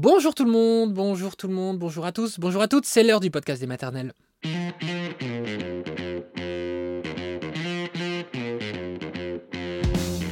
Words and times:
Bonjour 0.00 0.32
tout 0.32 0.44
le 0.44 0.52
monde, 0.52 0.94
bonjour 0.94 1.36
tout 1.36 1.48
le 1.48 1.54
monde, 1.54 1.76
bonjour 1.76 2.06
à 2.06 2.12
tous, 2.12 2.38
bonjour 2.38 2.62
à 2.62 2.68
toutes, 2.68 2.86
c'est 2.86 3.02
l'heure 3.02 3.18
du 3.18 3.32
podcast 3.32 3.60
des 3.60 3.66
maternelles. 3.66 4.12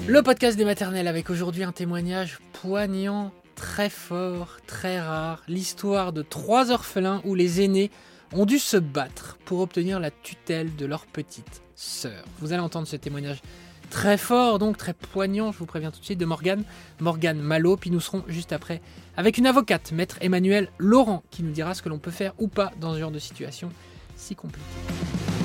Le 0.07 0.21
podcast 0.23 0.57
des 0.57 0.65
maternelles 0.65 1.09
avec 1.09 1.31
aujourd'hui 1.31 1.65
un 1.65 1.73
témoignage 1.73 2.39
poignant, 2.53 3.33
très 3.57 3.91
fort, 3.91 4.59
très 4.69 5.01
rare, 5.01 5.43
l'histoire 5.49 6.13
de 6.13 6.23
trois 6.23 6.71
orphelins 6.71 7.21
où 7.25 7.35
les 7.35 7.61
aînés 7.61 7.91
ont 8.35 8.47
dû 8.47 8.61
se 8.61 8.77
battre 8.77 9.37
pour 9.47 9.59
obtenir 9.59 9.99
la 9.99 10.13
tutelle 10.13 10.77
de 10.77 10.87
leur 10.87 11.07
petite 11.07 11.63
sœur. 11.75 12.25
Vous 12.39 12.53
allez 12.53 12.63
entendre 12.63 12.87
ce 12.87 12.95
témoignage 12.95 13.43
très 13.91 14.19
fort, 14.19 14.59
donc 14.59 14.77
très 14.77 14.95
poignant, 14.95 15.53
je 15.53 15.59
vous 15.59 15.67
préviens 15.67 15.91
tout 15.91 16.01
de 16.01 16.05
suite, 16.05 16.19
de 16.19 16.25
Morgane, 16.25 16.65
Morgane 17.01 17.41
Malo. 17.41 17.77
Puis 17.77 17.91
nous 17.91 18.01
serons 18.01 18.25
juste 18.29 18.53
après 18.53 18.81
avec 19.17 19.39
une 19.39 19.47
avocate, 19.47 19.93
maître 19.93 20.17
Emmanuel 20.21 20.69
Laurent, 20.79 21.23
qui 21.31 21.43
nous 21.43 21.53
dira 21.53 21.75
ce 21.75 21.83
que 21.83 21.89
l'on 21.89 21.99
peut 21.99 22.11
faire 22.11 22.33
ou 22.39 22.49
pas 22.49 22.73
dans 22.81 22.95
ce 22.95 22.99
genre 22.99 23.11
de 23.11 23.19
situation 23.19 23.71
si 24.17 24.35
compliquée. 24.35 25.36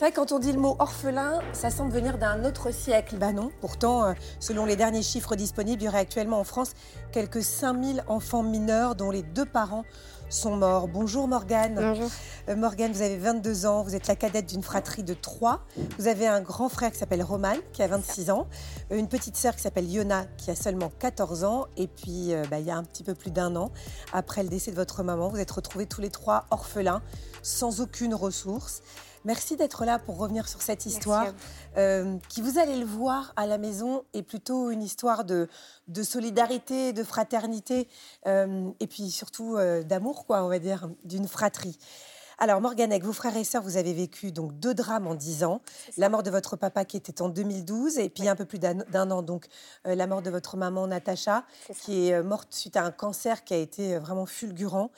C'est 0.00 0.06
vrai, 0.06 0.12
quand 0.12 0.32
on 0.32 0.38
dit 0.38 0.50
le 0.50 0.58
mot 0.58 0.76
orphelin, 0.78 1.42
ça 1.52 1.68
semble 1.68 1.92
venir 1.92 2.16
d'un 2.16 2.46
autre 2.46 2.72
siècle. 2.72 3.18
Bah 3.18 3.34
non. 3.34 3.50
Pourtant, 3.60 4.06
euh, 4.06 4.12
selon 4.38 4.64
les 4.64 4.74
derniers 4.74 5.02
chiffres 5.02 5.36
disponibles, 5.36 5.82
il 5.82 5.84
y 5.84 5.88
aurait 5.88 5.98
actuellement 5.98 6.40
en 6.40 6.44
France 6.44 6.72
quelques 7.12 7.42
5000 7.42 8.02
enfants 8.08 8.42
mineurs 8.42 8.94
dont 8.94 9.10
les 9.10 9.22
deux 9.22 9.44
parents 9.44 9.84
sont 10.30 10.56
morts. 10.56 10.88
Bonjour 10.88 11.28
Morgane. 11.28 11.74
Bonjour. 11.74 12.08
Euh, 12.48 12.56
Morgane, 12.56 12.92
vous 12.92 13.02
avez 13.02 13.18
22 13.18 13.66
ans, 13.66 13.82
vous 13.82 13.94
êtes 13.94 14.06
la 14.06 14.16
cadette 14.16 14.46
d'une 14.46 14.62
fratrie 14.62 15.02
de 15.02 15.12
3. 15.12 15.60
Vous 15.98 16.06
avez 16.06 16.26
un 16.26 16.40
grand 16.40 16.68
frère 16.68 16.92
qui 16.92 16.98
s'appelle 16.98 17.22
Roman, 17.22 17.56
qui 17.72 17.82
a 17.82 17.88
26 17.88 18.30
ans, 18.30 18.46
euh, 18.92 18.98
une 18.98 19.08
petite 19.08 19.36
sœur 19.36 19.54
qui 19.56 19.62
s'appelle 19.62 19.90
Yona, 19.90 20.24
qui 20.38 20.50
a 20.50 20.54
seulement 20.54 20.90
14 20.98 21.44
ans, 21.44 21.66
et 21.76 21.88
puis 21.88 22.32
euh, 22.32 22.44
bah, 22.50 22.58
il 22.60 22.66
y 22.66 22.70
a 22.70 22.76
un 22.76 22.84
petit 22.84 23.02
peu 23.02 23.14
plus 23.14 23.32
d'un 23.32 23.56
an, 23.56 23.70
après 24.12 24.42
le 24.42 24.48
décès 24.48 24.70
de 24.70 24.76
votre 24.76 25.02
maman, 25.02 25.28
vous 25.28 25.38
êtes 25.38 25.50
retrouvés 25.50 25.86
tous 25.86 26.00
les 26.00 26.10
trois 26.10 26.46
orphelins, 26.50 27.02
sans 27.42 27.80
aucune 27.80 28.14
ressource. 28.14 28.82
Merci 29.24 29.56
d'être 29.56 29.84
là 29.84 29.98
pour 29.98 30.16
revenir 30.16 30.48
sur 30.48 30.62
cette 30.62 30.86
histoire 30.86 31.34
euh, 31.76 32.16
qui, 32.30 32.40
vous 32.40 32.58
allez 32.58 32.76
le 32.76 32.86
voir 32.86 33.34
à 33.36 33.46
la 33.46 33.58
maison, 33.58 34.04
est 34.14 34.22
plutôt 34.22 34.70
une 34.70 34.82
histoire 34.82 35.24
de, 35.24 35.46
de 35.88 36.02
solidarité, 36.02 36.94
de 36.94 37.04
fraternité 37.04 37.86
euh, 38.26 38.70
et 38.80 38.86
puis 38.86 39.10
surtout 39.10 39.56
euh, 39.56 39.82
d'amour, 39.82 40.24
quoi, 40.24 40.42
on 40.42 40.48
va 40.48 40.58
dire, 40.58 40.88
d'une 41.04 41.28
fratrie. 41.28 41.78
Alors, 42.42 42.62
Morgane, 42.62 42.90
avec 42.90 43.04
vos 43.04 43.12
frères 43.12 43.36
et 43.36 43.44
sœurs, 43.44 43.62
vous 43.62 43.76
avez 43.76 43.92
vécu 43.92 44.32
donc 44.32 44.58
deux 44.58 44.72
drames 44.72 45.06
en 45.06 45.14
dix 45.14 45.44
ans. 45.44 45.60
La 45.98 46.08
mort 46.08 46.22
de 46.22 46.30
votre 46.30 46.56
papa 46.56 46.86
qui 46.86 46.96
était 46.96 47.20
en 47.20 47.28
2012 47.28 47.98
et 47.98 48.08
puis 48.08 48.26
un 48.26 48.34
peu 48.34 48.46
plus 48.46 48.58
d'un 48.58 49.10
an, 49.10 49.20
donc 49.20 49.48
euh, 49.86 49.94
la 49.94 50.06
mort 50.06 50.22
de 50.22 50.30
votre 50.30 50.56
maman 50.56 50.86
Natacha 50.86 51.44
qui 51.82 52.08
est 52.08 52.22
morte 52.22 52.54
suite 52.54 52.78
à 52.78 52.84
un 52.84 52.90
cancer 52.90 53.44
qui 53.44 53.52
a 53.52 53.58
été 53.58 53.98
vraiment 53.98 54.24
fulgurant. 54.24 54.90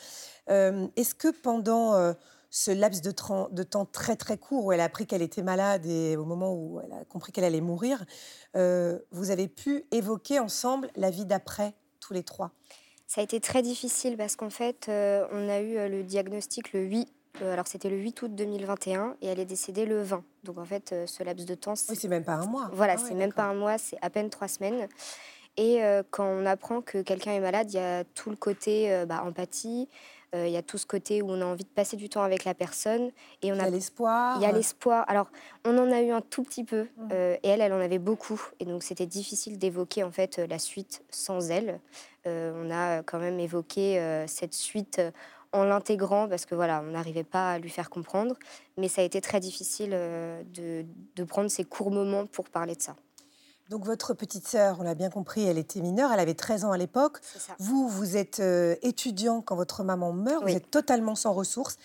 Euh, 0.51 0.87
Est-ce 0.95 1.17
que 1.17 1.29
pendant 1.29 1.95
euh, 1.95 2.13
ce 2.55 2.71
laps 2.71 3.01
de, 3.01 3.11
temps 3.11 3.87
très 3.87 4.15
très 4.15 4.37
court 4.37 4.67
où 4.67 4.73
elle 4.73 4.81
a 4.81 4.85
appris 4.85 5.07
qu'elle 5.07 5.23
était 5.23 5.43
malade 5.43 5.87
et 5.87 6.19
au 6.19 6.27
moment 6.27 6.53
où 6.55 6.81
elle 6.85 6.93
a 6.93 7.03
compris 7.07 7.33
qu'elle 7.33 7.45
allait 7.45 7.63
mourir, 7.63 8.05
euh, 8.57 8.99
vous 9.11 9.31
avez 9.31 9.49
pu 9.49 9.87
évoquer 9.91 10.39
ensemble 10.39 10.91
la 10.95 11.09
vie 11.11 11.25
d'après, 11.25 11.73
tous 11.99 12.13
les 12.13 12.23
trois 12.23 12.51
Ça 13.07 13.23
a 13.23 13.25
été 13.25 13.41
très 13.41 13.63
difficile 13.63 14.19
parce 14.19 14.37
qu'en 14.37 14.51
fait, 14.51 14.87
euh, 14.91 15.27
on 15.33 15.49
a 15.49 15.61
eu 15.61 15.79
euh, 15.79 15.89
le 15.89 16.03
diagnostic 16.05 16.75
le 16.75 16.81
8. 16.83 17.09
euh, 17.41 17.55
alors, 17.55 17.67
c'était 17.67 17.89
le 17.89 17.97
8 17.97 18.21
août 18.21 18.35
2021 18.35 19.17
et 19.23 19.29
elle 19.29 19.41
est 19.41 19.47
décédée 19.47 19.87
le 19.87 20.03
20. 20.03 20.23
Donc, 20.45 20.59
en 20.59 20.67
fait, 20.67 20.95
ce 21.07 21.23
laps 21.25 21.47
de 21.47 21.55
temps, 21.55 21.73
Oui, 21.73 21.79
c'est 21.79 21.95
c'est 21.95 22.09
même 22.09 22.25
pas 22.25 22.35
un 22.35 22.45
mois. 22.45 22.69
voilà, 22.75 22.97
Ah 22.99 23.01
ouais, 23.01 23.09
c'est 23.09 23.15
même 23.15 23.33
pas 23.33 23.45
un 23.45 23.55
mois, 23.55 23.79
c'est 23.79 23.97
à 24.03 24.11
peine 24.11 24.29
trois 24.29 24.49
semaines. 24.49 24.89
Et 25.57 25.83
euh, 25.85 26.03
quand 26.11 26.25
on 26.27 26.47
apprend 26.47 26.81
que 26.81 27.03
quelqu'un 27.03 27.33
est 27.33 27.41
malade, 27.41 27.71
il 27.71 27.77
y 27.77 27.79
a 27.79 28.05
tout 28.05 28.31
le 28.31 28.37
côté 28.37 28.93
euh, 28.93 29.05
bah, 29.05 29.23
empathie, 29.25 29.89
euh, 30.35 30.47
il 30.47 30.53
y 30.53 30.57
a 30.57 30.63
tout 30.63 30.79
ce 30.79 30.87
côté 30.87 31.21
où 31.23 31.31
on 31.31 31.41
a 31.41 31.45
envie 31.45 31.65
de 31.65 31.69
passer 31.69 31.97
du 31.97 32.09
temps 32.09 32.23
avec 32.23 32.45
la 32.45 32.55
personne 32.55 33.11
et 33.43 33.53
on 33.53 33.55
Il 33.55 33.59
y 33.59 33.61
a 33.61 33.71
l'espoir. 33.71 34.37
Il 34.39 34.43
y 34.43 34.47
a 34.47 34.53
l'espoir. 34.53 35.05
Alors, 35.09 35.29
on 35.65 35.77
en 35.79 35.91
a 35.93 36.01
eu 36.01 36.11
un 36.11 36.21
tout 36.23 36.43
petit 36.43 36.65
peu, 36.65 36.89
Mhm. 36.97 37.09
euh, 37.13 37.37
et 37.43 37.49
elle, 37.49 37.61
elle 37.61 37.73
en 37.73 37.81
avait 37.81 37.99
beaucoup. 37.99 38.41
Et 38.61 38.65
donc, 38.65 38.83
c'était 38.83 39.07
difficile 39.07 39.59
d'évoquer 39.59 40.03
en 40.05 40.11
fait 40.11 40.39
euh, 40.39 40.47
la 40.47 40.59
suite 40.59 41.03
sans 41.11 41.51
elle. 41.51 41.81
Euh, 42.27 42.53
on 42.57 42.71
a 42.71 43.03
quand 43.03 43.19
même 43.19 43.41
évoqué 43.41 44.01
cette 44.27 44.55
suite 44.55 45.01
en 45.53 45.65
l'intégrant 45.65 46.29
parce 46.29 46.47
que 46.47 46.55
voilà, 46.55 46.81
on 46.87 46.93
n'arrivait 46.93 47.25
pas 47.25 47.53
à 47.53 47.59
lui 47.59 47.69
faire 47.69 47.91
comprendre. 47.91 48.37
Mais 48.79 48.89
ça 48.89 49.03
a 49.03 49.05
été 49.05 49.21
très 49.21 49.41
difficile 49.41 49.91
de, 49.91 50.87
de 51.17 51.25
prendre 51.25 51.51
ces 51.51 51.65
courts 51.65 51.91
moments 51.91 52.27
pour 52.27 52.49
parler 52.49 52.75
de 52.77 52.81
ça. 52.81 52.95
Donc 53.73 53.87
votre 53.87 54.13
petite 54.13 54.47
sœur, 54.47 54.77
on 54.81 54.83
l'a 54.83 54.95
bien 54.95 55.09
compris, 55.09 55.47
elle 55.47 55.57
était 55.57 55.81
mineure, 55.81 56.13
elle 56.13 56.21
avait 56.21 56.35
13 56.35 56.67
ans 56.67 56.73
à 56.73 56.77
l'époque. 56.77 57.21
Vous, 57.59 57.89
vous 57.89 58.19
êtes 58.19 58.41
euh, 58.41 58.77
étudiant 58.83 59.41
quand 59.41 59.57
votre 59.57 59.83
maman 59.83 60.13
meurt, 60.13 60.45
Oui. 60.45 60.51
vous 60.53 60.57
êtes 60.59 60.71
totalement 60.71 61.15
sans 61.15 61.33
ressources. 61.33 61.79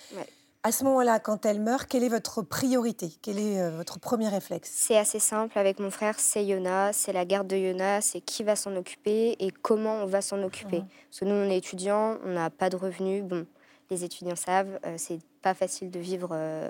À 0.63 0.73
ce 0.73 0.83
moment-là, 0.83 1.19
quand 1.21 1.45
elle 1.45 1.61
meurt, 1.61 1.87
quelle 1.87 2.03
est 2.03 2.09
votre 2.09 2.41
priorité? 2.41 3.09
Quel 3.21 3.39
est 3.39 3.61
euh, 3.61 3.69
votre 3.69 3.99
premier 3.99 4.27
réflexe? 4.27 4.69
C'est 4.75 4.97
assez 4.97 5.19
simple 5.19 5.57
avec 5.57 5.79
mon 5.79 5.89
frère, 5.89 6.19
c'est 6.19 6.43
Yona, 6.43 6.91
c'est 6.91 7.13
la 7.13 7.23
garde 7.23 7.47
de 7.47 7.55
Yona, 7.55 8.01
c'est 8.01 8.19
qui 8.19 8.43
va 8.43 8.57
s'en 8.57 8.75
occuper 8.75 9.37
et 9.39 9.49
comment 9.51 9.93
on 10.03 10.07
va 10.07 10.21
s'en 10.21 10.43
occuper. 10.43 10.79
Mhm. 10.79 10.87
Parce 11.09 11.19
que 11.21 11.25
nous, 11.25 11.35
on 11.35 11.49
est 11.49 11.55
étudiants, 11.55 12.17
on 12.25 12.33
n'a 12.33 12.49
pas 12.49 12.69
de 12.69 12.75
revenus. 12.75 13.23
Bon, 13.23 13.45
les 13.89 14.03
étudiants 14.03 14.35
savent, 14.35 14.77
euh, 14.85 14.95
c'est 14.97 15.19
pas 15.41 15.53
facile 15.53 15.89
de 15.89 15.99
vivre 15.99 16.31
euh, 16.33 16.69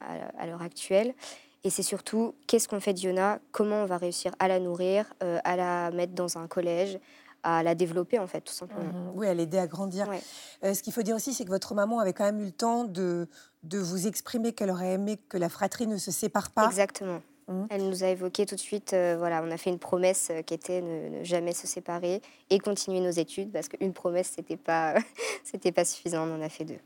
à, 0.00 0.42
à 0.42 0.46
l'heure 0.46 0.60
actuelle. 0.60 1.14
Et 1.62 1.70
c'est 1.70 1.82
surtout, 1.82 2.34
qu'est-ce 2.46 2.68
qu'on 2.68 2.80
fait 2.80 2.94
de 2.94 3.00
Yona? 3.00 3.38
Comment 3.52 3.82
on 3.82 3.86
va 3.86 3.98
réussir 3.98 4.32
à 4.38 4.48
la 4.48 4.60
nourrir, 4.60 5.04
euh, 5.22 5.38
à 5.44 5.56
la 5.56 5.90
mettre 5.90 6.14
dans 6.14 6.38
un 6.38 6.46
collège, 6.46 6.98
à 7.42 7.62
la 7.62 7.74
développer, 7.74 8.18
en 8.18 8.26
fait, 8.26 8.40
tout 8.40 8.52
simplement. 8.52 8.92
Mhm. 8.92 9.12
Oui, 9.14 9.26
elle 9.26 9.40
aidait 9.40 9.58
à 9.58 9.66
grandir. 9.66 10.08
Ouais. 10.08 10.22
Euh, 10.64 10.72
ce 10.72 10.82
qu'il 10.82 10.92
faut 10.92 11.02
dire 11.02 11.16
aussi, 11.16 11.34
c'est 11.34 11.44
que 11.44 11.50
votre 11.50 11.74
maman 11.74 11.98
avait 11.98 12.14
quand 12.14 12.24
même 12.24 12.40
eu 12.40 12.46
le 12.46 12.52
temps 12.52 12.84
de, 12.84 13.28
de 13.62 13.78
vous 13.78 14.06
exprimer 14.06 14.52
qu'elle 14.52 14.70
aurait 14.70 14.92
aimé 14.92 15.18
que 15.28 15.36
la 15.36 15.48
fratrie 15.50 15.86
ne 15.86 15.98
se 15.98 16.10
sépare 16.10 16.50
pas. 16.50 16.66
Exactement. 16.66 17.20
Mhm. 17.48 17.66
Elle 17.68 17.88
nous 17.88 18.04
a 18.04 18.08
évoqué 18.08 18.46
tout 18.46 18.54
de 18.54 18.60
suite, 18.60 18.94
euh, 18.94 19.16
voilà, 19.18 19.42
on 19.44 19.50
a 19.50 19.56
fait 19.58 19.70
une 19.70 19.78
promesse 19.78 20.32
qui 20.46 20.54
était 20.54 20.80
ne, 20.80 21.18
ne 21.18 21.24
jamais 21.24 21.52
se 21.52 21.66
séparer 21.66 22.22
et 22.48 22.58
continuer 22.58 23.00
nos 23.00 23.10
études 23.10 23.52
parce 23.52 23.68
qu'une 23.68 23.92
promesse, 23.92 24.32
c'était 24.36 24.56
pas, 24.56 24.94
c'était 25.44 25.72
pas 25.72 25.84
suffisant, 25.84 26.26
on 26.26 26.36
en 26.36 26.42
a 26.42 26.48
fait 26.48 26.64
deux. 26.64 26.78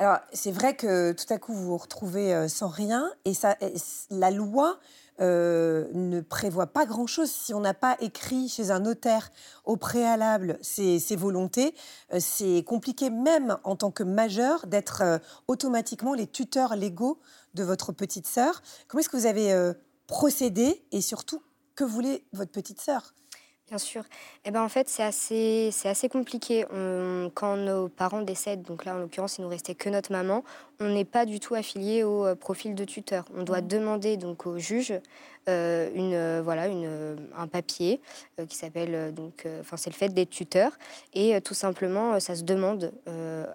Alors, 0.00 0.16
c'est 0.32 0.50
vrai 0.50 0.74
que 0.74 1.12
tout 1.12 1.30
à 1.30 1.36
coup, 1.36 1.52
vous 1.52 1.66
vous 1.66 1.76
retrouvez 1.76 2.32
euh, 2.34 2.48
sans 2.48 2.68
rien, 2.68 3.12
et 3.26 3.34
ça, 3.34 3.58
la 4.08 4.30
loi 4.30 4.80
euh, 5.20 5.88
ne 5.92 6.22
prévoit 6.22 6.68
pas 6.68 6.86
grand-chose 6.86 7.30
si 7.30 7.52
on 7.52 7.60
n'a 7.60 7.74
pas 7.74 7.98
écrit 8.00 8.48
chez 8.48 8.70
un 8.70 8.80
notaire 8.80 9.30
au 9.66 9.76
préalable 9.76 10.58
ses, 10.62 10.98
volontés. 11.16 11.74
Euh, 12.14 12.16
c'est 12.18 12.64
compliqué, 12.66 13.10
même 13.10 13.58
en 13.62 13.76
tant 13.76 13.90
que 13.90 14.02
majeur, 14.02 14.66
d'être 14.66 15.20
automatiquement 15.48 16.14
les 16.14 16.26
tuteurs 16.26 16.76
légaux 16.76 17.18
de 17.52 17.62
votre 17.62 17.92
petite 17.92 18.26
sœur. 18.26 18.62
Comment 18.88 19.00
est-ce 19.00 19.10
que 19.10 19.18
vous 19.18 19.26
avez 19.26 19.54
procédé, 20.06 20.82
et 20.92 21.02
surtout, 21.02 21.42
que 21.74 21.84
voulait 21.84 22.24
votre 22.32 22.52
petite 22.52 22.80
sœur? 22.80 23.12
Bien 23.70 23.78
sûr. 23.78 24.02
Eh 24.44 24.50
ben, 24.50 24.62
en 24.64 24.68
fait, 24.68 24.88
c'est 24.88 25.04
assez, 25.04 25.70
c'est 25.70 25.88
assez 25.88 26.08
compliqué. 26.08 26.66
On- 26.72 27.30
quand 27.32 27.56
nos 27.56 27.88
parents 27.88 28.20
décèdent, 28.20 28.62
donc 28.62 28.84
là, 28.84 28.96
en 28.96 28.98
l'occurrence, 28.98 29.38
il 29.38 29.42
nous 29.42 29.48
restait 29.48 29.76
que 29.76 29.88
notre 29.88 30.10
maman, 30.10 30.42
on 30.80 30.88
n'est 30.88 31.04
pas 31.04 31.24
du 31.24 31.38
tout 31.38 31.54
affilié 31.54 32.02
au 32.02 32.26
euh, 32.26 32.34
profil 32.34 32.74
de 32.74 32.84
tuteur. 32.84 33.24
On 33.32 33.44
doit 33.44 33.60
Mhm. 33.60 33.68
demander 33.68 34.16
donc 34.16 34.44
au 34.46 34.58
juge 34.58 34.92
euh, 35.48 35.88
une, 35.94 36.14
euh, 36.14 36.42
voilà, 36.42 36.66
une, 36.66 37.16
un 37.36 37.46
papier 37.46 38.00
euh, 38.40 38.46
qui 38.46 38.56
s'appelle, 38.56 39.14
donc, 39.14 39.46
enfin, 39.60 39.76
c'est 39.76 39.90
le 39.90 39.94
fait 39.94 40.08
d'être 40.08 40.30
tuteur. 40.30 40.72
Et 41.14 41.40
tout 41.40 41.54
simplement, 41.54 42.18
ça 42.18 42.34
se 42.34 42.42
demande 42.42 42.92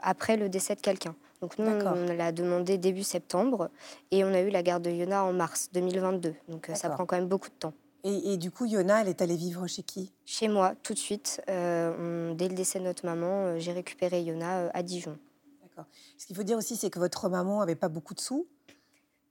après 0.01 0.37
le 0.37 0.47
décès 0.47 0.75
de 0.75 0.81
quelqu'un. 0.81 1.13
Donc 1.41 1.59
nous, 1.59 1.65
D'accord. 1.77 1.93
on 1.97 2.13
l'a 2.13 2.31
demandé 2.31 2.78
début 2.78 3.03
septembre 3.03 3.69
et 4.11 4.23
on 4.23 4.34
a 4.34 4.40
eu 4.40 4.49
la 4.49 4.63
garde 4.63 4.84
de 4.84 4.91
Yona 4.91 5.25
en 5.25 5.34
mars 5.34 5.69
2022. 5.73 6.34
Donc 6.47 6.69
ça 6.73 6.90
prend 6.90 7.05
quand 7.05 7.17
même 7.17 7.28
beaucoup 7.28 7.49
de 7.49 7.53
temps. 7.59 7.73
Et, 8.07 8.34
et 8.34 8.37
du 8.37 8.52
coup, 8.52 8.66
Yona, 8.66 9.02
elle 9.02 9.07
est 9.09 9.22
allée 9.22 9.35
vivre 9.35 9.67
chez 9.67 9.84
qui? 9.84 10.13
Chez 10.25 10.47
moi, 10.47 10.73
tout 10.84 10.93
de 10.93 10.99
suite, 10.99 11.41
euh, 11.49 12.29
on- 12.31 12.35
dès 12.35 12.47
le 12.47 12.55
décès 12.55 12.79
de 12.79 12.84
notre 12.85 13.05
maman, 13.05 13.46
euh, 13.47 13.59
j'ai 13.59 13.73
récupéré 13.73 14.22
Yona 14.22 14.59
euh, 14.59 14.69
à 14.73 14.84
Dijon. 14.84 15.17
D'accord. 15.61 15.85
Ce 16.17 16.25
qu'il 16.25 16.35
faut 16.35 16.43
dire 16.43 16.57
aussi, 16.57 16.75
c'est 16.75 16.90
que 16.90 16.99
votre 16.99 17.28
maman 17.29 17.61
avait 17.61 17.75
pas 17.75 17.90
beaucoup 17.90 18.13
de 18.13 18.22
sous? 18.22 18.47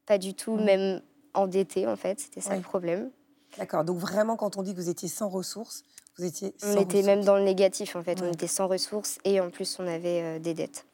Pas 0.06 0.18
du 0.18 0.34
tout, 0.34 0.56
même 0.56 1.00
endettée 1.32 1.86
en 1.86 1.96
fait, 1.96 2.20
c'était 2.20 2.40
ça 2.42 2.50
Oui. 2.50 2.56
le 2.58 2.62
problème. 2.62 3.10
D'accord. 3.56 3.84
Donc 3.84 3.98
vraiment, 3.98 4.36
quand 4.36 4.56
on 4.58 4.62
dit 4.62 4.74
que 4.74 4.80
vous 4.80 4.88
étiez 4.90 5.08
sans 5.08 5.28
ressources, 5.28 5.82
vous 6.18 6.24
étiez 6.24 6.52
On 6.62 6.74
sans 6.74 6.80
était 6.80 7.02
même 7.02 7.24
dans 7.24 7.36
le 7.36 7.42
négatif 7.44 7.96
en 7.96 8.02
fait, 8.02 8.20
on 8.20 8.30
était 8.30 8.46
sans 8.48 8.66
ressources 8.68 9.18
et 9.24 9.40
en 9.40 9.50
plus 9.50 9.78
on 9.78 9.86
avait 9.86 10.22
euh, 10.22 10.38
des 10.38 10.52
dettes. 10.54 10.84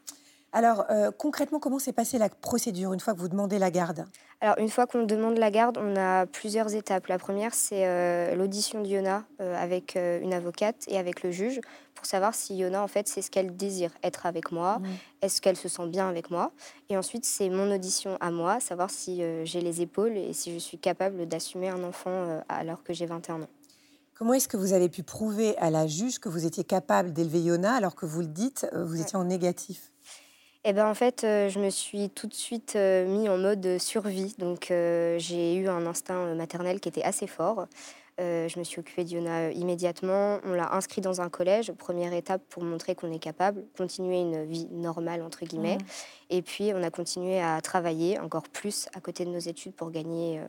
Alors, 0.52 0.84
euh, 0.90 1.12
concrètement, 1.16 1.60
comment 1.60 1.78
s'est 1.78 1.92
passée 1.92 2.18
la 2.18 2.28
procédure 2.28 2.92
une 2.92 2.98
fois 2.98 3.14
que 3.14 3.20
vous 3.20 3.28
demandez 3.28 3.58
la 3.58 3.70
garde? 3.70 4.04
Alors, 4.40 4.58
une 4.58 4.68
fois 4.68 4.86
qu'on 4.86 5.04
demande 5.04 5.38
la 5.38 5.50
garde, 5.50 5.78
on 5.78 5.96
a 5.96 6.26
plusieurs 6.26 6.74
étapes. 6.74 7.06
La 7.06 7.18
première, 7.18 7.54
c'est 7.54 7.86
euh, 7.86 8.34
l'audition 8.34 8.80
d'Iona 8.80 9.24
euh, 9.40 9.54
avec 9.56 9.96
une 9.96 10.32
avocate 10.32 10.84
et 10.88 10.98
avec 10.98 11.22
le 11.22 11.30
juge 11.30 11.60
pour 11.94 12.06
savoir 12.06 12.34
si 12.34 12.56
Iona, 12.56 12.82
en 12.82 12.88
fait, 12.88 13.06
c'est 13.06 13.22
ce 13.22 13.30
qu'elle 13.30 13.56
désire, 13.56 13.92
être 14.02 14.26
avec 14.26 14.50
moi, 14.50 14.78
mmh. 14.78 14.86
est-ce 15.22 15.40
qu'elle 15.40 15.56
se 15.56 15.68
sent 15.68 15.86
bien 15.86 16.08
avec 16.08 16.30
moi? 16.30 16.50
Et 16.88 16.96
ensuite, 16.96 17.26
c'est 17.26 17.50
mon 17.50 17.70
audition 17.70 18.16
à 18.20 18.30
moi, 18.30 18.58
savoir 18.58 18.90
si 18.90 19.22
j'ai 19.44 19.60
les 19.60 19.82
épaules 19.82 20.16
et 20.16 20.32
si 20.32 20.54
je 20.54 20.58
suis 20.58 20.78
capable 20.78 21.26
d'assumer 21.26 21.68
un 21.68 21.84
enfant 21.84 22.40
alors 22.48 22.82
que 22.82 22.94
j'ai 22.94 23.04
21 23.04 23.42
ans. 23.42 23.48
Comment 24.14 24.32
est-ce 24.32 24.48
que 24.48 24.56
vous 24.56 24.72
avez 24.72 24.88
pu 24.88 25.02
prouver 25.02 25.58
à 25.58 25.68
la 25.70 25.86
juge 25.86 26.18
que 26.18 26.30
vous 26.30 26.46
étiez 26.46 26.64
capable 26.64 27.12
d'élever 27.12 27.40
Iona 27.40 27.74
alors 27.74 27.94
que 27.94 28.06
vous 28.06 28.20
le 28.20 28.28
dites, 28.28 28.66
vous 28.72 28.98
étiez 28.98 29.16
en 29.16 29.24
négatif? 29.24 29.90
Eh 30.64 30.74
ben, 30.74 30.86
en 30.86 30.94
fait, 30.94 31.24
euh, 31.24 31.48
je 31.48 31.58
me 31.58 31.70
suis 31.70 32.10
tout 32.10 32.26
de 32.26 32.34
suite 32.34 32.74
euh, 32.76 33.06
mis 33.06 33.30
en 33.30 33.38
mode 33.38 33.78
survie. 33.78 34.34
Donc, 34.38 34.70
euh, 34.70 35.18
j'ai 35.18 35.54
eu 35.54 35.68
un 35.68 35.86
instinct 35.86 36.34
maternel 36.34 36.80
qui 36.80 36.88
était 36.90 37.02
assez 37.02 37.26
fort. 37.26 37.66
je 38.18 38.58
me 38.58 38.64
suis 38.64 38.78
occupée 38.80 39.04
d'Iona 39.04 39.50
immédiatement. 39.52 40.40
On 40.44 40.52
l'a 40.52 40.74
inscrit 40.74 41.00
dans 41.00 41.22
un 41.22 41.30
collège, 41.30 41.72
première 41.72 42.12
étape 42.12 42.42
pour 42.50 42.62
montrer 42.62 42.94
qu'on 42.94 43.10
est 43.10 43.18
capable, 43.18 43.64
continuer 43.74 44.20
une 44.20 44.44
vie 44.44 44.68
normale, 44.70 45.22
entre 45.22 45.46
guillemets. 45.46 45.78
Mmh. 45.78 45.84
Et 46.28 46.42
puis, 46.42 46.72
on 46.74 46.82
a 46.82 46.90
continué 46.90 47.40
à 47.40 47.58
travailler 47.62 48.18
encore 48.18 48.46
plus 48.50 48.88
à 48.94 49.00
côté 49.00 49.24
de 49.24 49.30
nos 49.30 49.38
études 49.38 49.72
pour 49.72 49.90
gagner 49.90 50.42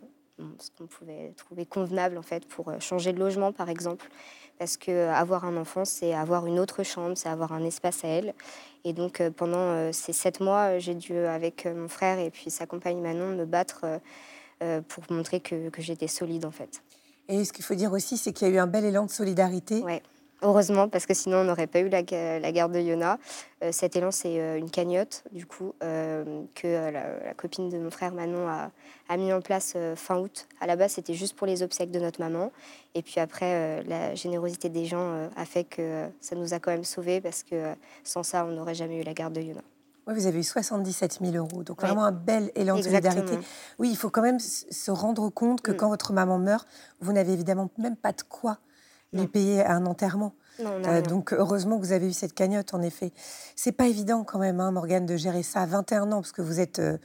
ce 0.60 0.72
qu'on 0.78 0.88
pouvait 0.88 1.32
trouver 1.38 1.66
convenable, 1.66 2.18
en 2.18 2.22
fait, 2.22 2.46
pour 2.46 2.74
changer 2.82 3.14
de 3.14 3.20
logement, 3.20 3.54
par 3.54 3.70
exemple 3.70 4.10
parce 4.62 4.78
que 4.78 5.08
avoir 5.08 5.46
un 5.46 5.58
enfant, 5.58 5.86
c'est 5.86 6.14
avoir 6.14 6.46
une 6.46 6.60
autre 6.60 6.84
chambre, 6.84 7.18
c'est 7.18 7.30
avoir 7.30 7.52
un 7.52 7.66
espace 7.66 8.06
à 8.06 8.10
elle. 8.10 8.36
Et 8.84 8.94
donc 8.94 9.20
euh, 9.20 9.32
pendant 9.32 9.58
euh, 9.58 9.92
ces 9.92 10.14
sept 10.14 10.40
mois, 10.40 10.78
j'ai 10.78 10.94
dû, 10.94 11.18
avec 11.18 11.66
euh, 11.66 11.74
mon 11.74 11.88
frère 11.88 12.20
et 12.20 12.30
puis 12.30 12.52
sa 12.52 12.68
compagne 12.68 13.02
Manon, 13.02 13.30
me 13.30 13.46
battre 13.46 14.00
pour 14.88 15.04
montrer 15.10 15.40
que, 15.40 15.70
que 15.70 15.82
j'étais 15.82 16.06
solide 16.06 16.46
en 16.46 16.52
fait. 16.52 16.84
Et 17.28 17.44
ce 17.44 17.52
qu'il 17.52 17.66
faut 17.66 17.74
dire 17.74 17.92
aussi, 17.92 18.18
c'est 18.18 18.34
qu'il 18.34 18.48
y 18.48 18.52
a 18.52 18.54
eu 18.54 18.60
un 18.60 18.68
bel 18.68 18.86
élan 18.86 19.08
de 19.08 19.10
solidarité. 19.10 19.82
Ouais. 19.82 20.04
Heureusement, 20.44 20.90
parce 20.90 21.06
que 21.06 21.14
sinon 21.14 21.38
on 21.38 21.44
n'aurait 21.44 21.68
pas 21.68 21.82
eu 21.82 21.90
la, 21.90 22.02
la 22.40 22.52
garde 22.52 22.72
de 22.74 22.80
Yona. 22.80 23.20
Euh, 23.64 23.72
cet 23.72 23.96
élan, 23.96 24.10
c'est 24.10 24.40
euh, 24.40 24.58
une 24.58 24.72
cagnotte, 24.72 25.24
du 25.32 25.46
coup, 25.46 25.76
euh, 25.84 26.44
que 26.56 26.92
la, 26.92 27.34
copine 27.36 27.70
de 27.70 27.78
mon 27.78 27.92
frère 27.92 28.12
Manon 28.12 28.48
a, 28.48 28.72
a 29.08 29.18
mis 29.18 29.32
en 29.32 29.42
place 29.42 29.78
fin 29.96 30.18
août. 30.18 30.48
À 30.60 30.66
la 30.66 30.76
base, 30.76 30.94
c'était 30.94 31.14
juste 31.14 31.36
pour 31.36 31.46
les 31.46 31.62
obsèques 31.62 31.92
de 31.92 32.00
notre 32.00 32.20
maman. 32.20 32.52
Et 32.96 33.04
puis 33.04 33.20
après, 33.20 33.84
la 33.84 34.16
générosité 34.16 34.70
des 34.70 34.86
gens 34.86 35.30
a 35.36 35.46
fait 35.46 35.64
que 35.64 36.08
ça 36.20 36.36
nous 36.36 36.54
a 36.54 36.60
quand 36.60 36.72
même 36.72 36.84
sauvés, 36.84 37.22
parce 37.22 37.44
que 37.44 37.74
sans 38.04 38.24
ça, 38.24 38.46
on 38.46 38.52
n'aurait 38.52 38.76
jamais 38.76 39.00
eu 39.00 39.04
la 39.04 39.14
garde 39.14 39.34
de 39.34 39.42
Yona. 39.42 39.62
Oui, 40.08 40.16
vous 40.16 40.26
avez 40.26 40.40
eu 40.40 40.44
77 40.44 41.20
000 41.22 41.36
euros, 41.36 41.64
donc 41.64 41.82
vraiment 41.82 42.04
un 42.04 42.12
bel 42.12 42.52
élan 42.56 42.78
de 42.78 42.82
solidarité. 42.82 43.38
Oui, 43.78 43.90
il 43.92 43.96
faut 43.98 44.10
quand 44.10 44.24
même 44.24 44.40
se 44.40 44.90
rendre 44.90 45.30
compte 45.30 45.62
que 45.62 45.72
mm. 45.72 45.76
quand 45.76 45.90
votre 45.90 46.12
maman 46.14 46.40
meurt, 46.40 46.68
vous 47.00 47.14
n'avez 47.14 47.34
évidemment 47.34 47.70
même 47.78 47.96
pas 47.96 48.12
de 48.12 48.24
quoi 48.24 48.58
lui 49.14 49.28
payer 49.28 49.66
un 49.66 49.86
enterrement. 49.86 50.34
Euh, 50.60 51.02
donc 51.02 51.34
heureusement 51.34 51.80
que 51.80 51.86
vous 51.86 51.92
avez 51.92 52.08
eu 52.08 52.14
cette 52.14 52.34
cagnotte, 52.34 52.74
en 52.74 52.82
effet. 52.82 53.12
C'est 53.56 53.72
pas 53.72 53.88
évident 53.88 54.24
quand 54.24 54.40
même, 54.40 54.60
hein, 54.60 54.72
Morgane, 54.72 55.06
de 55.06 55.18
gérer 55.18 55.44
ça 55.44 55.62
à 55.62 55.66
21 55.66 56.12
ans, 56.12 56.22
parce 56.22 56.32
que 56.32 56.42
vous 56.42 56.60
êtes 56.60 56.80
euh, 56.80 56.98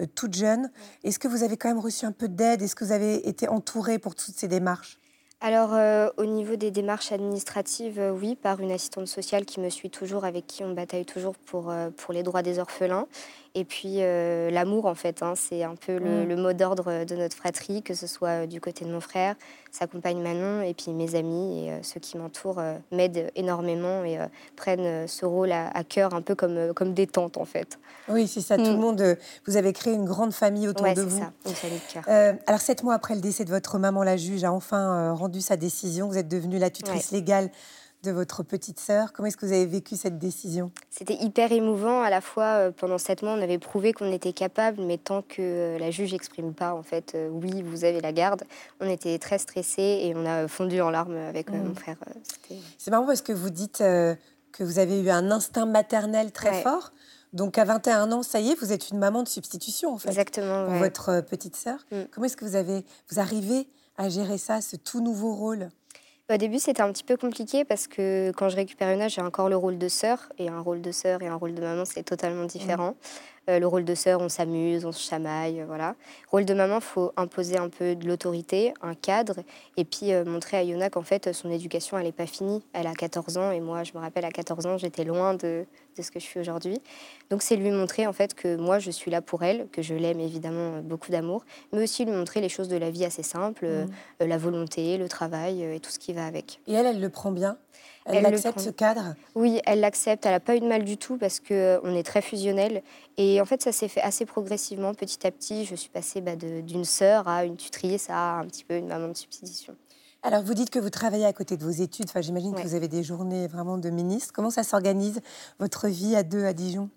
euh, 0.00 0.06
toute 0.14 0.34
jeune. 0.34 0.70
Est-ce 1.04 1.18
que 1.18 1.28
vous 1.28 1.42
avez 1.42 1.56
quand 1.56 1.68
même 1.68 1.78
reçu 1.78 2.06
un 2.06 2.12
peu 2.12 2.28
d'aide? 2.28 2.62
Est-ce 2.62 2.74
que 2.74 2.84
vous 2.84 2.92
avez 2.92 3.28
été 3.28 3.48
entourée 3.48 3.98
pour 3.98 4.14
toutes 4.14 4.34
ces 4.34 4.48
démarches? 4.48 4.98
Alors, 5.44 5.72
au 6.18 6.24
niveau 6.24 6.54
des 6.54 6.70
démarches 6.70 7.10
administratives, 7.10 8.00
oui, 8.14 8.36
par 8.36 8.60
une 8.60 8.70
assistante 8.70 9.08
sociale 9.08 9.44
qui 9.44 9.58
me 9.58 9.70
suit 9.70 9.90
toujours, 9.90 10.24
avec 10.24 10.46
qui 10.46 10.62
on 10.62 10.72
bataille 10.72 11.04
toujours 11.04 11.34
pour, 11.34 11.74
pour 11.96 12.14
les 12.14 12.22
droits 12.22 12.42
des 12.42 12.60
orphelins. 12.60 13.08
Et 13.54 13.64
puis 13.64 13.96
euh, 13.98 14.50
l'amour, 14.50 14.86
en 14.86 14.94
fait, 14.94 15.22
hein, 15.22 15.34
c'est 15.36 15.62
un 15.62 15.74
peu 15.74 15.98
le, 15.98 16.24
mm. 16.24 16.40
mot 16.40 16.52
d'ordre 16.54 17.04
de 17.04 17.14
notre 17.14 17.36
fratrie, 17.36 17.82
que 17.82 17.92
ce 17.92 18.06
soit 18.06 18.46
du 18.46 18.62
côté 18.62 18.86
de 18.86 18.90
mon 18.90 19.00
frère, 19.00 19.34
sa 19.70 19.86
compagne 19.86 20.22
Manon, 20.22 20.62
et 20.62 20.72
puis 20.72 20.92
mes 20.92 21.14
amis 21.14 21.66
et 21.66 21.70
euh, 21.70 21.82
ceux 21.82 22.00
qui 22.00 22.16
m'entourent 22.16 22.60
euh, 22.60 22.76
m'aident 22.92 23.30
énormément 23.36 24.04
et 24.04 24.18
prennent 24.56 25.06
ce 25.06 25.26
rôle 25.26 25.52
à, 25.52 25.84
cœur, 25.84 26.14
un 26.14 26.22
peu 26.22 26.34
comme, 26.34 26.72
comme 26.72 26.94
des 26.94 27.06
tantes, 27.06 27.36
en 27.36 27.44
fait. 27.44 27.78
Oui, 28.08 28.26
c'est 28.26 28.40
ça. 28.40 28.56
Tout 28.56 28.64
le 28.64 28.76
mm. 28.76 28.80
monde, 28.80 29.18
vous 29.46 29.56
avez 29.58 29.74
créé 29.74 29.92
une 29.92 30.06
grande 30.06 30.32
famille 30.32 30.66
autour 30.66 30.86
de 30.94 31.02
vous. 31.02 31.18
Ça, 31.18 31.32
une 31.46 31.54
famille 31.54 31.78
de 31.78 31.92
cœur. 31.92 32.38
alors, 32.46 32.60
sept 32.60 32.82
mois 32.82 32.94
après 32.94 33.14
le 33.14 33.20
décès 33.20 33.44
de 33.44 33.50
votre 33.50 33.78
maman, 33.78 34.02
la 34.02 34.16
juge 34.16 34.44
a 34.44 34.52
enfin 34.52 35.12
rendu 35.12 35.42
sa 35.42 35.56
décision. 35.56 36.08
Vous 36.08 36.16
êtes 36.16 36.28
devenue 36.28 36.58
la 36.58 36.70
tutrice 36.70 37.10
légale 37.12 37.50
de 38.02 38.10
votre 38.10 38.42
petite 38.42 38.80
sœur. 38.80 39.12
Comment 39.12 39.28
est-ce 39.28 39.36
que 39.36 39.46
vous 39.46 39.52
avez 39.52 39.66
vécu 39.66 39.96
cette 39.96 40.18
décision? 40.18 40.72
C'était 40.90 41.14
hyper 41.14 41.52
émouvant. 41.52 42.02
À 42.02 42.10
la 42.10 42.20
fois, 42.20 42.44
euh, 42.44 42.70
pendant 42.70 42.98
sept 42.98 43.22
mois, 43.22 43.32
on 43.32 43.42
avait 43.42 43.58
prouvé 43.58 43.92
qu'on 43.92 44.10
était 44.12 44.32
capable, 44.32 44.82
mais 44.82 44.98
tant 44.98 45.22
que 45.22 45.36
euh, 45.40 45.78
la 45.78 45.90
juge 45.90 46.12
n'exprime 46.12 46.52
pas, 46.52 46.74
en 46.74 46.82
fait, 46.82 47.12
euh, 47.14 47.28
oui, 47.28 47.62
vous 47.62 47.84
avez 47.84 48.00
la 48.00 48.12
garde, 48.12 48.42
on 48.80 48.88
était 48.88 49.18
très 49.18 49.38
stressés 49.38 50.00
et 50.02 50.14
on 50.16 50.26
a 50.26 50.48
fondu 50.48 50.80
en 50.80 50.90
larmes 50.90 51.16
avec 51.16 51.50
mon 51.50 51.64
mmh. 51.64 51.74
frère. 51.74 51.96
C'est 52.78 52.90
marrant 52.90 53.06
parce 53.06 53.22
que 53.22 53.32
vous 53.32 53.50
dites 53.50 53.78
que 53.78 54.64
vous 54.64 54.78
avez 54.78 55.00
eu 55.00 55.10
un 55.10 55.30
instinct 55.30 55.66
maternel 55.66 56.32
très 56.32 56.62
fort. 56.62 56.92
Donc 57.32 57.56
à 57.56 57.64
21 57.64 58.12
ans, 58.12 58.22
ça 58.22 58.40
y 58.40 58.50
est, 58.50 58.54
vous 58.56 58.72
êtes 58.72 58.90
une 58.90 58.98
maman 58.98 59.22
de 59.22 59.28
substitution 59.28 59.94
en 59.94 59.98
fait. 59.98 60.08
Exactement. 60.08 60.66
Pour 60.66 60.74
votre 60.74 61.20
petite 61.22 61.56
sœur. 61.56 61.78
Mmh. 61.90 61.96
Comment 62.10 62.26
est-ce 62.26 62.36
que 62.36 62.44
vous 62.44 62.56
avez, 62.56 62.84
vous 63.10 63.20
arrivez 63.20 63.68
à 63.96 64.08
gérer 64.08 64.38
ça, 64.38 64.60
ce 64.60 64.76
tout 64.76 65.00
nouveau 65.00 65.34
rôle? 65.34 65.70
Au 66.32 66.36
début, 66.36 66.58
c'était 66.58 66.82
un 66.82 66.92
petit 66.92 67.04
peu 67.04 67.16
compliqué 67.16 67.64
parce 67.64 67.86
que 67.86 68.32
quand 68.36 68.48
je 68.48 68.56
récupère 68.56 68.92
une 68.94 69.00
âge, 69.00 69.14
j'ai 69.14 69.20
encore 69.22 69.48
le 69.48 69.56
rôle 69.56 69.78
de 69.78 69.88
sœur. 69.88 70.32
Et 70.38 70.48
un 70.48 70.60
rôle 70.60 70.80
de 70.80 70.92
sœur 70.92 71.22
et 71.22 71.28
un 71.28 71.34
rôle 71.34 71.54
de 71.54 71.60
maman, 71.60 71.84
c'est 71.84 72.02
totalement 72.02 72.44
différent. 72.44 72.94
Euh, 73.48 73.58
le 73.58 73.66
rôle 73.66 73.84
de 73.84 73.94
sœur, 73.94 74.20
on 74.20 74.28
s'amuse, 74.28 74.84
on 74.84 74.92
se 74.92 75.00
chamaille, 75.00 75.60
euh, 75.60 75.66
voilà. 75.66 75.96
Rôle 76.30 76.44
de 76.44 76.54
maman, 76.54 76.78
faut 76.80 77.12
imposer 77.16 77.58
un 77.58 77.68
peu 77.68 77.96
de 77.96 78.06
l'autorité, 78.06 78.72
un 78.82 78.94
cadre, 78.94 79.40
et 79.76 79.84
puis 79.84 80.12
euh, 80.12 80.24
montrer 80.24 80.58
à 80.58 80.62
Yona 80.62 80.90
qu'en 80.90 81.02
fait, 81.02 81.32
son 81.32 81.50
éducation, 81.50 81.98
elle 81.98 82.04
n'est 82.04 82.12
pas 82.12 82.26
finie. 82.26 82.62
Elle 82.72 82.86
a 82.86 82.94
14 82.94 83.38
ans, 83.38 83.50
et 83.50 83.60
moi, 83.60 83.82
je 83.82 83.92
me 83.94 83.98
rappelle, 83.98 84.24
à 84.24 84.30
14 84.30 84.66
ans, 84.66 84.78
j'étais 84.78 85.02
loin 85.02 85.34
de, 85.34 85.66
de, 85.96 86.02
ce 86.02 86.12
que 86.12 86.20
je 86.20 86.24
suis 86.24 86.38
aujourd'hui. 86.38 86.80
Donc, 87.30 87.42
c'est 87.42 87.56
lui 87.56 87.72
montrer, 87.72 88.06
en 88.06 88.12
fait, 88.12 88.34
que 88.34 88.54
moi, 88.54 88.78
je 88.78 88.92
suis 88.92 89.10
là 89.10 89.20
pour 89.20 89.42
elle, 89.42 89.66
que 89.72 89.82
je 89.82 89.94
l'aime 89.94 90.20
évidemment 90.20 90.80
beaucoup 90.80 91.10
d'amour, 91.10 91.44
mais 91.72 91.82
aussi 91.82 92.04
lui 92.04 92.12
montrer 92.12 92.40
les 92.40 92.48
choses 92.48 92.68
de 92.68 92.76
la 92.76 92.90
vie 92.90 93.04
assez 93.04 93.24
simples, 93.24 93.66
mmh. 93.66 94.24
la 94.24 94.38
volonté, 94.38 94.98
le 94.98 95.08
travail, 95.08 95.64
et 95.64 95.80
tout 95.80 95.90
ce 95.90 95.98
qui 95.98 96.12
va 96.12 96.26
avec. 96.26 96.60
Et 96.68 96.74
elle, 96.74 96.86
elle 96.86 97.00
le 97.00 97.08
prend 97.08 97.32
bien? 97.32 97.56
Elle, 98.04 98.26
accepte 98.26 98.58
ce 98.58 98.70
cadre 98.70 99.14
Oui, 99.34 99.60
elle 99.64 99.80
l'accepte. 99.80 100.26
Elle 100.26 100.32
n'a 100.32 100.40
pas 100.40 100.56
eu 100.56 100.60
de 100.60 100.66
mal 100.66 100.84
du 100.84 100.96
tout 100.96 101.16
parce 101.16 101.40
qu'on 101.40 101.54
euh, 101.54 101.94
est 101.94 102.02
très 102.02 102.22
fusionnel. 102.22 102.82
Et 103.16 103.40
en 103.40 103.44
fait, 103.44 103.62
ça 103.62 103.72
s'est 103.72 103.88
fait 103.88 104.00
assez 104.00 104.26
progressivement, 104.26 104.94
petit 104.94 105.26
à 105.26 105.30
petit. 105.30 105.64
Je 105.64 105.74
suis 105.74 105.90
passée 105.90 106.20
bah, 106.20 106.36
d'une 106.36 106.84
sœur 106.84 107.28
à 107.28 107.44
une 107.44 107.56
tutrice 107.56 108.08
à 108.10 108.38
un 108.38 108.46
petit 108.46 108.64
peu 108.64 108.76
une 108.76 108.88
maman 108.88 109.08
de 109.08 109.16
substitution. 109.16 109.74
Alors, 110.24 110.42
vous 110.42 110.54
dites 110.54 110.70
que 110.70 110.78
vous 110.78 110.90
travaillez 110.90 111.24
à 111.24 111.32
côté 111.32 111.56
de 111.56 111.64
vos 111.64 111.70
études. 111.70 112.06
Enfin, 112.08 112.20
j'imagine 112.20 112.54
que 112.54 112.60
vous 112.60 112.76
avez 112.76 112.86
des 112.86 113.02
journées 113.02 113.48
vraiment 113.48 113.76
de 113.76 113.90
ministre. 113.90 114.32
Comment 114.32 114.50
ça 114.50 114.62
s'organise, 114.62 115.20
votre 115.58 115.88
vie 115.88 116.14
à 116.14 116.22
deux 116.22 116.44
à 116.44 116.52
Dijon? 116.52 116.90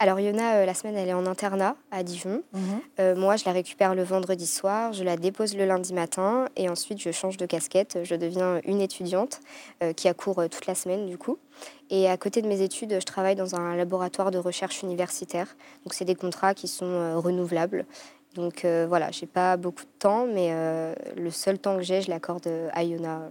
Alors 0.00 0.18
Yona, 0.18 0.56
euh, 0.56 0.66
la 0.66 0.74
semaine, 0.74 0.96
elle 0.96 1.08
est 1.08 1.14
en 1.14 1.26
internat 1.26 1.76
à 1.92 2.02
Dijon. 2.02 2.42
Mhm. 2.52 2.62
Euh, 2.98 3.14
moi, 3.14 3.36
je 3.36 3.44
la 3.46 3.52
récupère 3.52 3.94
le 3.94 4.02
vendredi 4.02 4.48
soir, 4.48 4.92
je 4.92 5.04
la 5.04 5.16
dépose 5.16 5.56
le 5.56 5.64
lundi 5.64 5.94
matin 5.94 6.48
et 6.56 6.68
ensuite 6.68 7.00
je 7.00 7.12
change 7.12 7.36
de 7.36 7.46
casquette. 7.46 8.00
Je 8.02 8.16
deviens 8.16 8.60
une 8.64 8.80
étudiante 8.80 9.38
euh, 9.84 9.92
qui 9.92 10.08
a 10.08 10.14
cours 10.14 10.42
toute 10.50 10.66
la 10.66 10.74
semaine 10.74 11.06
du 11.06 11.18
coup. 11.18 11.38
Et 11.88 12.10
à 12.10 12.16
côté 12.16 12.42
de 12.42 12.48
mes 12.48 12.62
études, 12.62 12.98
je 12.98 13.06
travaille 13.06 13.36
dans 13.36 13.54
un 13.54 13.76
laboratoire 13.76 14.32
de 14.32 14.38
recherche 14.38 14.82
universitaire. 14.82 15.54
Donc 15.84 15.94
c'est 15.94 16.04
des 16.04 16.16
contrats 16.16 16.54
qui 16.54 16.66
sont 16.66 17.20
renouvelables. 17.20 17.86
Donc 18.34 18.64
voilà, 18.88 19.10
j'ai 19.10 19.26
pas 19.26 19.56
beaucoup 19.56 19.84
de 19.84 19.98
temps, 19.98 20.26
mais 20.26 20.52
le 21.16 21.30
seul 21.30 21.58
temps 21.58 21.76
que 21.76 21.82
j'ai, 21.82 22.00
je 22.02 22.10
l'accorde 22.10 22.48
à 22.72 22.82
Yona. 22.82 23.30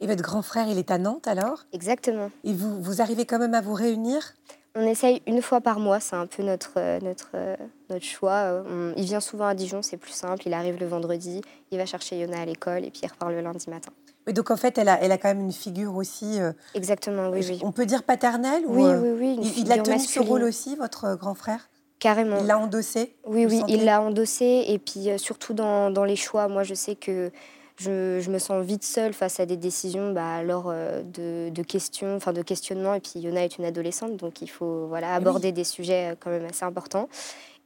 Et 0.00 0.06
votre 0.06 0.22
grand 0.22 0.42
frère, 0.42 0.68
il 0.68 0.78
est 0.78 0.90
à 0.90 0.98
Nantes 0.98 1.26
alors? 1.26 1.64
Exactement. 1.72 2.30
Et 2.44 2.52
vous, 2.52 2.80
vous 2.80 3.02
arrivez 3.02 3.24
quand 3.26 3.38
même 3.40 3.54
à 3.54 3.60
vous 3.60 3.74
réunir? 3.74 4.34
On 4.76 4.82
essaye 4.82 5.22
une 5.26 5.40
fois 5.40 5.60
par 5.60 5.78
mois, 5.78 6.00
c'est 6.00 6.16
un 6.16 6.26
peu 6.26 6.42
notre, 6.42 6.72
euh, 6.78 6.98
notre, 7.00 7.30
euh, 7.34 7.56
notre 7.90 8.04
choix. 8.04 8.64
il 8.96 9.04
vient 9.04 9.20
souvent 9.20 9.46
à 9.46 9.54
Dijon, 9.54 9.82
c'est 9.82 9.96
plus 9.96 10.12
simple. 10.12 10.42
Il 10.46 10.52
arrive 10.52 10.80
le 10.80 10.86
vendredi, 10.86 11.42
il 11.70 11.78
va 11.78 11.86
chercher 11.86 12.18
Yona 12.18 12.40
à 12.40 12.44
l'école 12.44 12.84
et 12.84 12.90
puis 12.90 13.00
il 13.04 13.08
repart 13.08 13.30
le 13.30 13.40
lundi 13.40 13.70
matin. 13.70 13.92
Oui, 14.26 14.32
donc 14.32 14.50
en 14.50 14.56
fait, 14.56 14.76
elle 14.78 14.88
a, 14.88 15.00
elle 15.00 15.12
a 15.12 15.18
quand 15.18 15.28
même 15.28 15.40
une 15.42 15.52
figure 15.52 15.94
aussi. 15.94 16.40
Euh, 16.40 16.52
Exactement, 16.74 17.28
oui, 17.28 17.44
oui. 17.48 17.60
On 17.62 17.70
peut 17.72 17.86
dire 17.86 18.02
paternelle 18.02 18.64
Oui, 18.66 18.82
oui, 18.84 19.10
oui. 19.18 19.38
il, 19.42 19.58
il 19.60 19.72
a 19.72 19.78
tenu 19.78 19.98
ce 20.00 20.18
rôle 20.18 20.42
aussi, 20.42 20.74
votre 20.76 21.14
grand 21.16 21.34
frère? 21.34 21.68
Carrément. 22.04 22.36
Il 22.40 22.46
l'a 22.46 22.58
endossé 22.58 23.14
Oui, 23.24 23.46
oui, 23.46 23.62
il 23.66 23.86
l'a 23.86 24.02
endossé. 24.02 24.66
Et 24.68 24.78
puis 24.78 25.08
surtout 25.16 25.54
dans, 25.54 25.90
dans 25.90 26.04
les 26.04 26.16
choix, 26.16 26.48
moi 26.48 26.62
je 26.62 26.74
sais 26.74 26.96
que 26.96 27.32
je, 27.76 28.30
me 28.30 28.38
sens 28.38 28.64
vite 28.64 28.84
seule 28.84 29.12
face 29.12 29.40
à 29.40 29.46
des 29.46 29.56
décisions 29.56 30.12
bah, 30.12 30.42
lors 30.42 30.66
euh, 30.68 31.02
de, 31.02 31.62
questions, 31.62 32.14
enfin 32.16 32.34
de 32.34 32.42
questionnements. 32.42 32.94
Et 32.94 33.00
puis 33.00 33.20
Yona 33.20 33.44
est 33.44 33.58
une 33.58 33.64
adolescente, 33.64 34.16
donc 34.16 34.42
il 34.42 34.48
faut 34.48 34.86
voilà, 34.86 35.14
aborder 35.14 35.52
des 35.52 35.64
sujets 35.64 36.12
euh, 36.12 36.14
quand 36.18 36.30
même 36.30 36.44
assez 36.44 36.64
importants. 36.64 37.08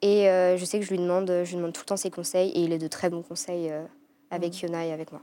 Et 0.00 0.28
euh, 0.28 0.56
je 0.56 0.64
sais 0.64 0.78
que 0.78 0.84
je 0.84 0.90
lui 0.90 0.98
demande, 0.98 1.26
je 1.26 1.50
lui 1.50 1.56
demande 1.56 1.72
tout 1.72 1.82
le 1.82 1.86
temps 1.86 1.96
ses 1.96 2.10
conseils, 2.10 2.50
et 2.50 2.60
il 2.60 2.72
est 2.72 2.78
de 2.78 2.86
très 2.86 3.10
bons 3.10 3.22
conseils 3.22 3.72
avec 4.30 4.54
mmh. 4.54 4.66
Yona 4.66 4.86
et 4.86 4.92
avec 4.92 5.10
moi. 5.10 5.20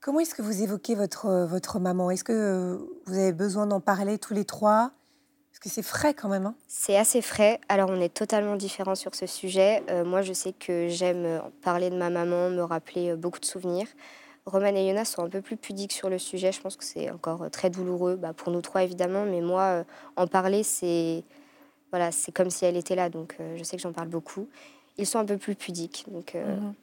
Comment 0.00 0.20
est-ce 0.20 0.34
que 0.34 0.42
vous 0.42 0.62
évoquez 0.62 0.94
votre, 0.94 1.46
votre 1.46 1.78
maman? 1.78 2.10
Est-ce 2.10 2.24
que 2.24 2.78
vous 3.06 3.18
avez 3.18 3.32
besoin 3.32 3.66
d'en 3.66 3.80
parler 3.80 4.18
tous 4.18 4.32
les 4.32 4.44
trois? 4.44 4.92
Parce 5.56 5.70
que 5.70 5.74
c'est 5.74 5.88
frais 5.88 6.12
quand 6.12 6.28
même. 6.28 6.44
Hein 6.44 6.54
c'est 6.68 6.98
assez 6.98 7.22
frais. 7.22 7.60
Alors 7.70 7.88
on 7.88 7.98
est 7.98 8.12
totalement 8.12 8.56
différents 8.56 8.94
sur 8.94 9.14
ce 9.14 9.24
sujet. 9.24 9.82
Euh, 9.88 10.04
moi 10.04 10.20
je 10.20 10.34
sais 10.34 10.52
que 10.52 10.88
j'aime 10.88 11.40
parler 11.62 11.88
de 11.88 11.96
ma 11.96 12.10
maman, 12.10 12.50
me 12.50 12.60
rappeler 12.60 13.12
euh, 13.12 13.16
beaucoup 13.16 13.40
de 13.40 13.46
souvenirs. 13.46 13.86
Roman 14.44 14.76
et 14.76 14.86
Yona 14.86 15.06
sont 15.06 15.24
un 15.24 15.30
peu 15.30 15.40
plus 15.40 15.56
pudiques 15.56 15.92
sur 15.92 16.10
le 16.10 16.18
sujet. 16.18 16.52
Je 16.52 16.60
pense 16.60 16.76
que 16.76 16.84
c'est 16.84 17.10
encore 17.10 17.44
euh, 17.44 17.48
très 17.48 17.70
douloureux 17.70 18.16
bah, 18.16 18.34
pour 18.34 18.52
nous 18.52 18.60
trois 18.60 18.82
évidemment, 18.82 19.24
mais 19.24 19.40
moi 19.40 19.84
en 20.16 20.26
parler 20.26 20.62
c'est 20.62 21.24
voilà 21.90 22.12
c'est 22.12 22.32
comme 22.32 22.50
si 22.50 22.66
elle 22.66 22.76
était 22.76 22.94
là. 22.94 23.08
Donc 23.08 23.38
je 23.56 23.64
sais 23.64 23.76
que 23.76 23.82
j'en 23.82 23.94
parle 23.94 24.08
beaucoup. 24.08 24.48
Ils 24.98 25.06
sont 25.06 25.20
un 25.20 25.24
peu 25.24 25.38
plus 25.38 25.54
pudiques. 25.54 26.04
Donc 26.08 26.34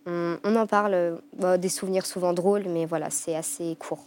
mhm. 0.07 0.39
on, 0.43 0.55
en 0.55 0.65
parle 0.65 1.21
bah, 1.37 1.59
des 1.59 1.69
souvenirs 1.69 2.07
souvent 2.07 2.33
drôles, 2.33 2.65
mais 2.67 2.87
voilà 2.87 3.11
c'est 3.11 3.35
assez 3.35 3.75
court. 3.75 4.03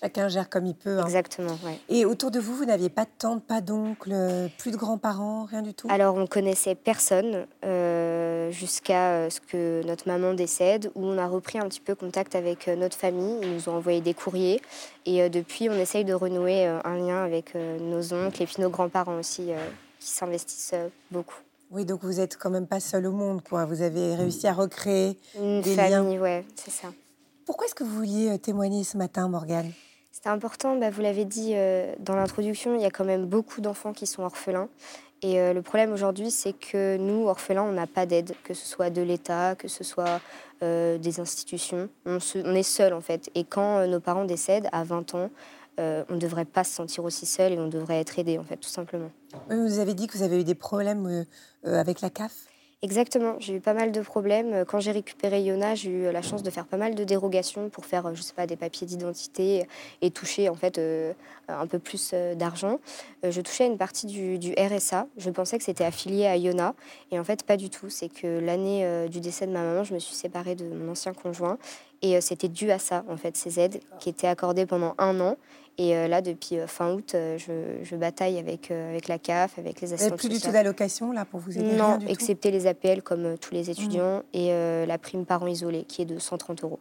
Chacun 0.00 0.28
gère 0.28 0.48
comme 0.48 0.66
il 0.66 0.74
peut. 0.74 0.98
Hein. 0.98 1.04
Exactement, 1.04 1.58
ouais. 1.64 1.78
Et 1.88 2.04
autour 2.04 2.30
de 2.30 2.40
vous, 2.40 2.54
vous 2.54 2.64
n'aviez 2.64 2.88
pas 2.88 3.04
de 3.04 3.10
tante, 3.18 3.44
pas 3.44 3.60
d'oncle, 3.60 4.14
plus 4.58 4.70
de 4.70 4.76
grands-parents, 4.76 5.44
rien 5.44 5.62
du 5.62 5.74
tout? 5.74 5.86
Alors, 5.90 6.14
on 6.16 6.26
connaissait 6.26 6.74
personne 6.74 7.46
euh, 7.64 8.50
jusqu'à 8.50 9.10
euh, 9.10 9.30
ce 9.30 9.40
que 9.40 9.82
notre 9.84 10.08
maman 10.08 10.32
décède, 10.32 10.90
où 10.94 11.04
on 11.04 11.18
a 11.18 11.26
repris 11.26 11.58
un 11.58 11.68
petit 11.68 11.80
peu 11.80 11.94
contact 11.94 12.34
avec 12.34 12.68
euh, 12.68 12.76
notre 12.76 12.96
famille. 12.96 13.38
Ils 13.42 13.54
nous 13.54 13.68
ont 13.68 13.76
envoyé 13.76 14.00
des 14.00 14.14
courriers. 14.14 14.62
Et 15.04 15.28
depuis, 15.28 15.68
on 15.68 15.74
essaye 15.74 16.04
de 16.04 16.14
renouer 16.14 16.64
un 16.66 16.96
lien 16.96 17.24
avec 17.24 17.56
nos 17.56 18.14
oncles 18.14 18.42
et 18.42 18.46
puis 18.46 18.62
nos 18.62 18.70
grands-parents 18.70 19.18
aussi, 19.18 19.50
qui 19.98 20.08
s'investissent 20.08 20.76
beaucoup. 21.10 21.40
Oui, 21.72 21.84
donc 21.84 22.04
vous 22.04 22.12
n'êtes 22.12 22.36
quand 22.36 22.50
même 22.50 22.68
pas 22.68 22.78
seul 22.78 23.06
au 23.06 23.12
monde, 23.12 23.42
quoi. 23.42 23.64
Vous 23.64 23.82
avez 23.82 24.14
réussi 24.14 24.46
à 24.46 24.52
recréer 24.52 25.18
Une 25.36 25.60
des 25.60 25.74
famille, 25.74 26.20
ouais, 26.20 26.44
c'est 26.54 26.70
ça. 26.70 26.88
Pourquoi 27.44 27.66
est-ce 27.66 27.74
que 27.74 27.84
vous 27.84 27.94
vouliez 27.94 28.38
témoigner 28.38 28.84
ce 28.84 28.96
matin, 28.96 29.28
Morgane? 29.28 29.72
C'est 30.12 30.28
important, 30.28 30.76
bah, 30.76 30.90
vous 30.90 31.00
l'avez 31.00 31.24
dit 31.24 31.52
euh, 31.54 31.94
dans 31.98 32.14
l'introduction, 32.14 32.76
il 32.76 32.82
y 32.82 32.84
a 32.84 32.90
quand 32.90 33.04
même 33.04 33.26
beaucoup 33.26 33.60
d'enfants 33.60 33.92
qui 33.92 34.06
sont 34.06 34.22
orphelins. 34.22 34.68
Et 35.22 35.40
euh, 35.40 35.52
le 35.52 35.62
problème 35.62 35.92
aujourd'hui, 35.92 36.30
c'est 36.30 36.52
que 36.52 36.96
nous, 36.96 37.26
orphelins, 37.26 37.64
on 37.64 37.72
n'a 37.72 37.88
pas 37.88 38.06
d'aide, 38.06 38.32
que 38.44 38.54
ce 38.54 38.64
soit 38.66 38.90
de 38.90 39.02
l'État, 39.02 39.56
que 39.56 39.66
ce 39.66 39.82
soit 39.82 40.20
euh, 40.62 40.98
des 40.98 41.18
institutions. 41.18 41.88
On, 42.06 42.18
est 42.54 42.62
seul 42.62 42.92
en 42.92 43.00
fait. 43.00 43.30
Et 43.34 43.42
quand 43.42 43.86
nos 43.88 44.00
parents 44.00 44.24
décèdent 44.24 44.68
à 44.70 44.84
20 44.84 45.14
ans, 45.16 45.30
on 45.78 46.04
ne 46.10 46.18
devrait 46.18 46.44
pas 46.44 46.62
se 46.62 46.72
sentir 46.74 47.02
aussi 47.02 47.26
seul 47.26 47.54
et 47.54 47.58
on 47.58 47.66
devrait 47.66 47.98
être 47.98 48.16
aidé 48.18 48.38
en 48.38 48.44
fait, 48.44 48.58
tout 48.58 48.68
simplement. 48.68 49.10
Vous 49.48 49.80
avez 49.80 49.94
dit 49.94 50.06
que 50.06 50.16
vous 50.16 50.22
avez 50.22 50.40
eu 50.40 50.44
des 50.44 50.54
problèmes 50.54 51.24
avec 51.64 52.00
la 52.00 52.10
CAF? 52.10 52.32
Exactement, 52.84 53.36
j'ai 53.38 53.54
eu 53.54 53.60
pas 53.60 53.74
mal 53.74 53.92
de 53.92 54.00
problèmes. 54.00 54.64
Quand 54.66 54.80
j'ai 54.80 54.90
récupéré 54.90 55.40
Yona, 55.40 55.76
j'ai 55.76 55.88
eu 55.88 56.10
la 56.10 56.20
chance 56.20 56.42
de 56.42 56.50
faire 56.50 56.66
pas 56.66 56.76
mal 56.76 56.96
de 56.96 57.04
dérogations 57.04 57.68
pour 57.68 57.86
faire, 57.86 58.12
je 58.12 58.20
sais 58.22 58.32
pas, 58.34 58.48
des 58.48 58.56
papiers 58.56 58.88
d'identité 58.88 59.68
et 60.00 60.10
toucher 60.10 60.48
en 60.48 60.56
fait 60.56 60.78
euh, 60.78 61.12
un 61.46 61.68
peu 61.68 61.78
plus 61.78 62.10
euh, 62.12 62.34
d'argent. 62.34 62.80
Euh, 63.24 63.30
je 63.30 63.40
touchais 63.40 63.68
une 63.68 63.78
partie 63.78 64.08
du, 64.08 64.36
du, 64.40 64.52
RSA. 64.58 65.06
Je 65.16 65.30
pensais 65.30 65.58
que 65.58 65.64
c'était 65.64 65.84
affilié 65.84 66.26
à 66.26 66.36
Yona 66.36 66.74
et 67.12 67.20
en 67.20 67.24
fait 67.24 67.44
pas 67.44 67.56
du 67.56 67.70
tout. 67.70 67.88
C'est 67.88 68.08
que 68.08 68.40
l'année 68.40 69.08
du 69.08 69.20
décès 69.20 69.46
de 69.46 69.52
ma 69.52 69.62
maman, 69.62 69.84
je 69.84 69.94
me 69.94 70.00
suis 70.00 70.16
séparée 70.16 70.56
de 70.56 70.64
mon 70.64 70.90
ancien 70.90 71.12
conjoint 71.12 71.58
et 72.02 72.20
c'était 72.20 72.48
dû 72.48 72.72
à 72.72 72.80
ça 72.80 73.04
en 73.08 73.16
fait, 73.16 73.36
ces 73.36 73.60
aides 73.60 73.80
qui 74.00 74.08
étaient 74.08 74.26
accordées 74.26 74.66
pendant 74.66 74.96
un 74.98 75.20
an 75.20 75.36
et 75.78 75.96
euh, 75.96 76.06
là, 76.06 76.20
depuis 76.20 76.58
euh, 76.58 76.66
fin 76.66 76.92
août, 76.92 77.14
euh, 77.14 77.38
je, 77.38 77.96
bataille 77.96 78.38
avec, 78.38 78.70
avec 78.70 79.08
la 79.08 79.18
CAF, 79.18 79.58
avec 79.58 79.80
les 79.80 79.90
n'avez 79.90 80.10
plus 80.12 80.28
du 80.28 80.40
tout 80.40 80.50
d'allocation 80.50 81.12
là 81.12 81.24
pour 81.24 81.40
vous 81.40 81.58
aider 81.58 81.76
Non, 81.76 81.98
excepté 82.08 82.50
les 82.50 82.66
APL 82.66 83.02
comme 83.02 83.38
tous 83.38 83.54
les 83.54 83.70
étudiants 83.70 84.18
mmh. 84.18 84.36
et 84.36 84.86
la 84.86 84.98
prime 84.98 85.24
parent 85.24 85.46
isolé 85.46 85.84
qui 85.84 86.02
est 86.02 86.06
de 86.06 86.18
130 86.18 86.64
euros. 86.64 86.80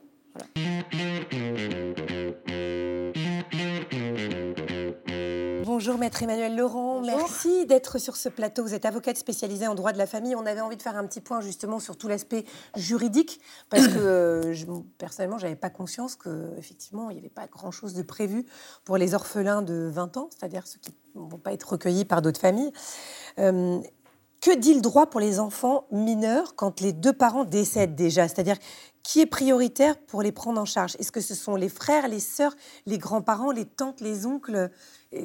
Bonjour 5.73 5.97
Maître 5.97 6.21
Emmanuel 6.21 6.57
Laurent, 6.57 6.99
merci 6.99 7.65
d'être 7.65 7.97
sur 7.97 8.17
ce 8.17 8.27
plateau. 8.27 8.61
Vous 8.61 8.73
êtes 8.73 8.83
avocate 8.83 9.15
spécialisée 9.15 9.67
en 9.67 9.73
droit 9.73 9.93
de 9.93 9.97
la 9.97 10.05
famille. 10.05 10.35
On 10.35 10.45
avait 10.45 10.59
envie 10.59 10.75
de 10.75 10.81
faire 10.81 10.97
un 10.97 11.07
petit 11.07 11.21
point 11.21 11.39
justement 11.39 11.79
sur 11.79 11.95
tout 11.95 12.09
l'aspect 12.09 12.43
juridique 12.75 13.39
parce 13.69 13.87
que 13.87 13.97
euh, 13.97 14.53
je, 14.53 14.65
personnellement, 14.97 15.37
j'avais 15.37 15.55
pas 15.55 15.69
conscience 15.69 16.17
qu'effectivement, 16.17 17.09
il 17.09 17.13
n'y 17.13 17.19
avait 17.19 17.29
pas 17.29 17.47
grand-chose 17.47 17.93
de 17.93 18.01
prévu 18.01 18.45
pour 18.83 18.97
les 18.97 19.13
orphelins 19.13 19.61
de 19.61 19.89
20 19.89 20.17
ans, 20.17 20.29
c'est-à-dire 20.37 20.67
ceux 20.67 20.79
qui 20.79 20.93
ne 21.15 21.21
vont 21.21 21.37
pas 21.37 21.53
être 21.53 21.69
recueillis 21.69 22.03
par 22.03 22.21
d'autres 22.21 22.41
familles. 22.41 22.73
Euh, 23.39 23.79
que 24.41 24.53
dit 24.53 24.73
le 24.73 24.81
droit 24.81 25.05
pour 25.05 25.21
les 25.21 25.39
enfants 25.39 25.85
mineurs 25.91 26.55
quand 26.55 26.81
les 26.81 26.91
deux 26.91 27.13
parents 27.13 27.45
décèdent 27.45 27.95
déjà? 27.95 28.27
C'est-à-dire, 28.27 28.57
qui 29.03 29.21
est 29.21 29.25
prioritaire 29.25 29.97
pour 29.99 30.21
les 30.21 30.31
prendre 30.31 30.59
en 30.59 30.65
charge? 30.65 30.97
Est-ce 30.99 31.11
que 31.11 31.21
ce 31.21 31.35
sont 31.35 31.55
les 31.55 31.69
frères, 31.69 32.07
les 32.07 32.19
sœurs, 32.19 32.55
les 32.87 32.97
grands-parents, 32.97 33.51
les 33.51 33.65
tantes, 33.65 34.01
les 34.01 34.25
oncles? 34.25 34.69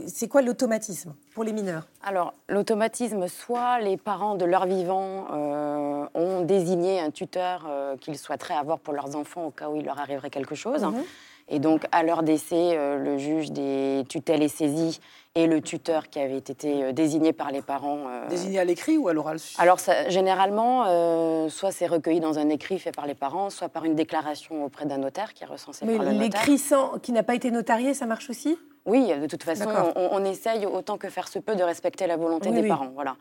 C'est 0.07 0.29
quoi 0.29 0.43
l'automatisme 0.43 1.15
pour 1.35 1.45
les 1.45 1.53
mineurs? 1.53 1.87
Alors, 2.03 2.35
l'automatisme, 2.49 3.29
soit 3.29 3.79
les 3.81 3.97
parents 3.97 4.35
de 4.35 4.45
leur 4.45 4.67
vivant 4.67 5.27
euh, 5.33 6.07
ont 6.15 6.41
désigné 6.41 7.01
un 7.01 7.11
tuteur 7.11 7.67
euh, 7.69 7.97
qu'ils 7.97 8.19
souhaiteraient 8.19 8.55
avoir 8.57 8.79
pour 8.81 8.95
leurs 8.95 9.15
enfants 9.15 9.47
au 9.47 9.51
cas 9.51 9.69
où 9.69 9.77
il 9.77 9.85
leur 9.85 10.01
arriverait 10.01 10.31
quelque 10.31 10.55
chose. 10.55 10.83
Mhm. 10.83 11.05
Et 11.49 11.61
donc, 11.61 11.85
à 11.93 12.03
leur 12.03 12.25
décès, 12.25 12.77
euh, 12.77 12.99
le 12.99 13.19
juge 13.19 13.53
des 13.53 14.03
tutelles 14.09 14.43
est 14.43 14.49
saisi 14.49 15.01
et 15.37 15.47
le 15.47 15.61
tuteur 15.61 16.09
qui 16.09 16.19
avait 16.19 16.39
été 16.39 16.93
désigné 16.93 17.33
par 17.33 17.53
les 17.53 17.63
parents. 17.63 18.07
désigné 18.31 18.59
à 18.59 18.65
l'écrit 18.65 18.97
ou 18.97 19.07
à 19.07 19.13
l'oral 19.13 19.37
Alors, 19.59 19.79
généralement, 20.09 21.49
soit 21.51 21.73
c'est 21.73 21.87
recueilli 21.87 22.21
dans 22.21 22.39
un 22.39 22.49
écrit 22.49 22.79
fait 22.79 22.91
par 22.91 23.07
les 23.07 23.15
parents, 23.15 23.51
soit 23.51 23.69
par 23.69 23.85
une 23.85 23.95
déclaration 23.95 24.65
auprès 24.65 24.87
d'un 24.87 24.97
notaire 24.97 25.35
qui 25.35 25.45
est 25.45 25.47
recensé 25.47 25.85
par 25.85 25.93
le 25.93 25.99
notaire. 25.99 26.15
Mais 26.15 26.25
l'écrit 26.25 26.59
qui 27.03 27.13
n'a 27.13 27.23
pas 27.23 27.35
été 27.35 27.51
notarié, 27.51 27.93
ça 27.93 28.07
marche 28.07 28.31
aussi? 28.31 28.57
Oui, 28.87 29.13
de 29.19 29.27
toute 29.27 29.43
façon, 29.43 29.69
on, 29.97 30.25
essaye 30.25 30.65
autant 30.65 30.97
que 30.97 31.11
faire 31.11 31.27
se 31.27 31.41
peut 31.41 31.57
de 31.57 31.63
respecter 31.65 32.07
la 32.07 32.17
volonté 32.17 32.53
des 32.53 32.67
parents. 32.67 32.93
Voilà. 32.95 33.17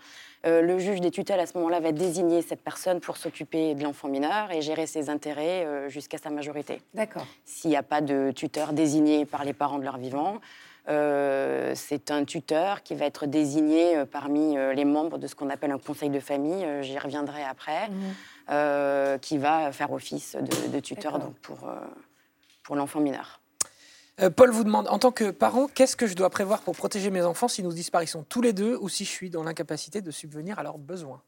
Euh, 0.45 0.62
le 0.62 0.77
juge 0.77 1.01
des 1.01 1.10
tutelles, 1.10 1.39
à 1.39 1.48
ce 1.48 1.57
moment-là, 1.57 1.79
va 1.79 1.91
désigner 1.91 2.43
cette 2.43 2.62
personne 2.62 3.00
pour 3.00 3.17
s'occuper 3.17 3.74
de 3.74 3.84
l'enfant 3.84 4.07
mineur 4.07 4.51
et 4.51 4.62
gérer 4.62 4.86
ses 4.86 5.10
intérêts 5.10 5.65
euh, 5.65 5.89
jusqu'à 5.89 6.19
sa 6.19 6.29
majorité. 6.29 6.81
D'accord. 6.93 7.25
S'il 7.45 7.72
n'y 7.72 7.77
a 7.77 7.84
pas 7.84 8.01
de 8.01 8.31
tuteur 8.31 8.74
désigné 8.74 9.25
par 9.25 9.43
les 9.43 9.53
parents 9.53 9.79
de 9.79 9.84
leur 9.84 9.98
vivant, 9.98 10.39
euh, 10.88 11.74
c'est 11.75 12.12
un 12.12 12.25
tuteur 12.25 12.84
qui 12.84 12.93
va 12.93 13.05
être 13.05 13.25
désigné 13.25 14.05
parmi 14.12 14.55
les 14.75 14.86
membres 14.86 15.17
de 15.17 15.25
ce 15.25 15.34
qu'on 15.34 15.50
appelle 15.50 15.72
un 15.72 15.79
conseil 15.79 16.12
de 16.12 16.19
famille, 16.19 16.63
j'y 16.81 17.00
reviendrai 17.00 17.43
après, 17.43 17.89
mmh. 17.89 19.19
qui 19.19 19.39
va 19.39 19.72
faire 19.72 19.91
office 19.91 20.36
de, 20.36 20.72
de 20.72 20.79
tuteur 20.79 21.17
donc, 21.17 21.34
pour, 21.39 21.67
pour 22.62 22.75
l'enfant 22.75 23.00
mineur. 23.00 23.41
Euh, 24.22 24.29
Paul 24.29 24.50
vous 24.50 24.63
demande, 24.63 24.88
en 24.88 24.98
tant 24.98 25.12
que 25.12 25.29
parent, 25.31 25.67
qu'est-ce 25.67 25.98
que 25.98 26.07
je 26.07 26.15
dois 26.15 26.29
prévoir 26.29 26.62
pour 26.62 26.75
protéger 26.75 27.10
mes 27.10 27.24
enfants 27.24 27.50
si 27.50 27.63
nous 27.63 27.74
disparaissons 27.74 28.24
tous 28.27 28.41
les 28.41 28.53
deux 28.53 28.77
ou 28.79 28.88
si 28.88 29.03
je 29.03 29.10
suis 29.10 29.29
dans 29.29 29.43
l'incapacité 29.43 30.01
de 30.01 30.12
subvenir 30.12 30.57
à 30.57 30.63
leurs 30.63 30.77
besoins? 30.77 31.22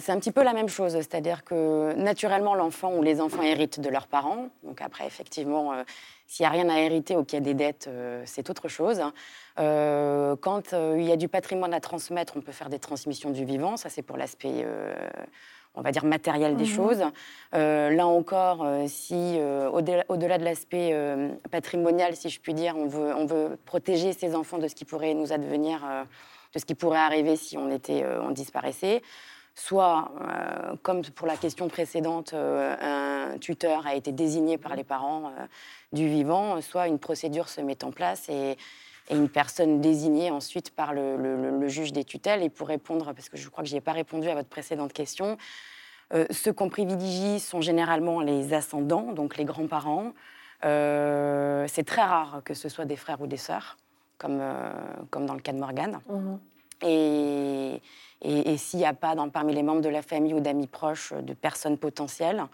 C'est 0.00 0.12
un 0.12 0.18
petit 0.18 0.32
peu 0.32 0.42
la 0.42 0.54
même 0.54 0.70
chose, 0.70 0.92
c'est-à-dire 0.92 1.44
que 1.44 1.92
naturellement 1.94 2.54
l'enfant 2.54 2.94
ou 2.94 3.02
les 3.02 3.20
enfants 3.20 3.42
héritent 3.42 3.80
de 3.80 3.90
leurs 3.90 4.06
parents. 4.06 4.48
Donc 4.62 4.80
après, 4.80 5.06
effectivement, 5.06 5.74
euh, 5.74 5.82
s'il 6.26 6.44
n'y 6.44 6.46
a 6.46 6.50
rien 6.50 6.70
à 6.70 6.78
hériter 6.78 7.16
ou 7.16 7.24
qu'il 7.24 7.38
y 7.38 7.42
a 7.42 7.44
des 7.44 7.52
dettes, 7.52 7.86
euh, 7.88 8.22
c'est 8.24 8.48
autre 8.48 8.68
chose. 8.68 9.02
quand 9.56 10.72
il 10.72 11.02
y 11.02 11.12
a 11.12 11.16
du 11.16 11.28
patrimoine 11.28 11.74
à 11.74 11.80
transmettre, 11.80 12.34
on 12.36 12.40
peut 12.40 12.52
faire 12.52 12.70
des 12.70 12.78
transmissions 12.78 13.30
du 13.30 13.44
vivant. 13.44 13.76
Ça, 13.76 13.90
c'est 13.90 14.00
pour 14.00 14.16
l'aspect 14.16 14.64
on 15.74 15.82
va 15.82 15.92
dire, 15.92 16.04
matériel 16.04 16.56
des 16.56 16.64
mhm. 16.64 16.70
choses. 16.70 17.02
Euh, 17.54 17.90
là 17.90 18.06
encore, 18.06 18.64
euh, 18.64 18.84
si 18.86 19.38
euh, 19.38 19.68
au-delà, 19.70 20.38
de 20.38 20.44
l'aspect 20.44 20.94
patrimonial, 21.50 22.16
si 22.16 22.28
je 22.28 22.40
puis 22.40 22.54
dire, 22.54 22.76
on 22.76 22.86
veut, 22.86 23.14
on 23.14 23.26
veut 23.26 23.58
protéger 23.64 24.12
ces 24.12 24.34
enfants 24.34 24.58
de 24.58 24.68
ce 24.68 24.74
qui 24.74 24.84
pourrait 24.84 25.14
nous 25.14 25.32
advenir, 25.32 25.80
de 26.54 26.58
ce 26.58 26.64
qui 26.64 26.74
pourrait 26.74 26.98
arriver 26.98 27.36
si 27.36 27.56
on, 27.56 27.70
était, 27.70 28.04
on 28.22 28.30
disparaissait, 28.30 29.02
soit, 29.54 30.10
comme 30.82 31.02
pour 31.02 31.26
la 31.26 31.36
question 31.36 31.68
précédente, 31.68 32.34
un 32.34 33.36
tuteur 33.40 33.86
a 33.86 33.94
été 33.94 34.12
désigné 34.12 34.58
par 34.58 34.74
les 34.74 34.84
parents 34.84 35.32
du 35.92 36.08
vivant, 36.08 36.60
soit 36.60 36.88
une 36.88 36.98
procédure 36.98 37.48
se 37.48 37.60
met 37.60 37.84
en 37.84 37.92
place 37.92 38.28
et 38.28 38.56
et 39.08 39.16
une 39.16 39.28
personne 39.28 39.80
désignée 39.80 40.30
ensuite 40.30 40.70
par 40.70 40.94
le, 40.94 41.68
juge 41.68 41.92
des 41.92 42.04
tutelles. 42.04 42.42
Et 42.42 42.50
pour 42.50 42.68
répondre, 42.68 43.12
parce 43.12 43.28
que 43.28 43.36
je 43.36 43.48
crois 43.48 43.64
que 43.64 43.70
je 43.70 43.74
n'ai 43.74 43.80
pas 43.80 43.92
répondu 43.92 44.28
à 44.28 44.34
votre 44.34 44.48
précédente 44.48 44.92
question, 44.92 45.36
euh, 46.12 46.26
ceux 46.30 46.52
qu'on 46.52 46.68
privilégie 46.68 47.40
sont 47.40 47.60
généralement 47.60 48.20
les 48.20 48.54
ascendants, 48.54 49.12
donc 49.12 49.36
les 49.36 49.44
grands-parents. 49.44 50.12
Euh, 50.64 51.66
c'est 51.68 51.84
très 51.84 52.02
rare 52.02 52.40
que 52.44 52.54
ce 52.54 52.68
soit 52.68 52.84
des 52.84 52.96
frères 52.96 53.20
ou 53.20 53.26
des 53.26 53.36
sœurs, 53.36 53.76
comme, 54.18 54.38
euh, 54.40 54.72
comme 55.10 55.26
dans 55.26 55.34
le 55.34 55.40
cas 55.40 55.52
de 55.52 55.58
Morgane. 55.58 56.00
Mmh. 56.08 56.34
Et, 56.82 57.80
et, 58.22 58.56
s'il 58.56 58.80
n'y 58.80 58.86
a 58.86 58.92
pas 58.92 59.14
dans, 59.14 59.28
parmi 59.28 59.54
les 59.54 59.62
membres 59.62 59.80
de 59.80 59.88
la 59.88 60.02
famille 60.02 60.34
ou 60.34 60.40
d'amis 60.40 60.66
proches 60.66 61.12
de 61.12 61.32
personnes 61.34 61.78
potentielles, 61.78 62.44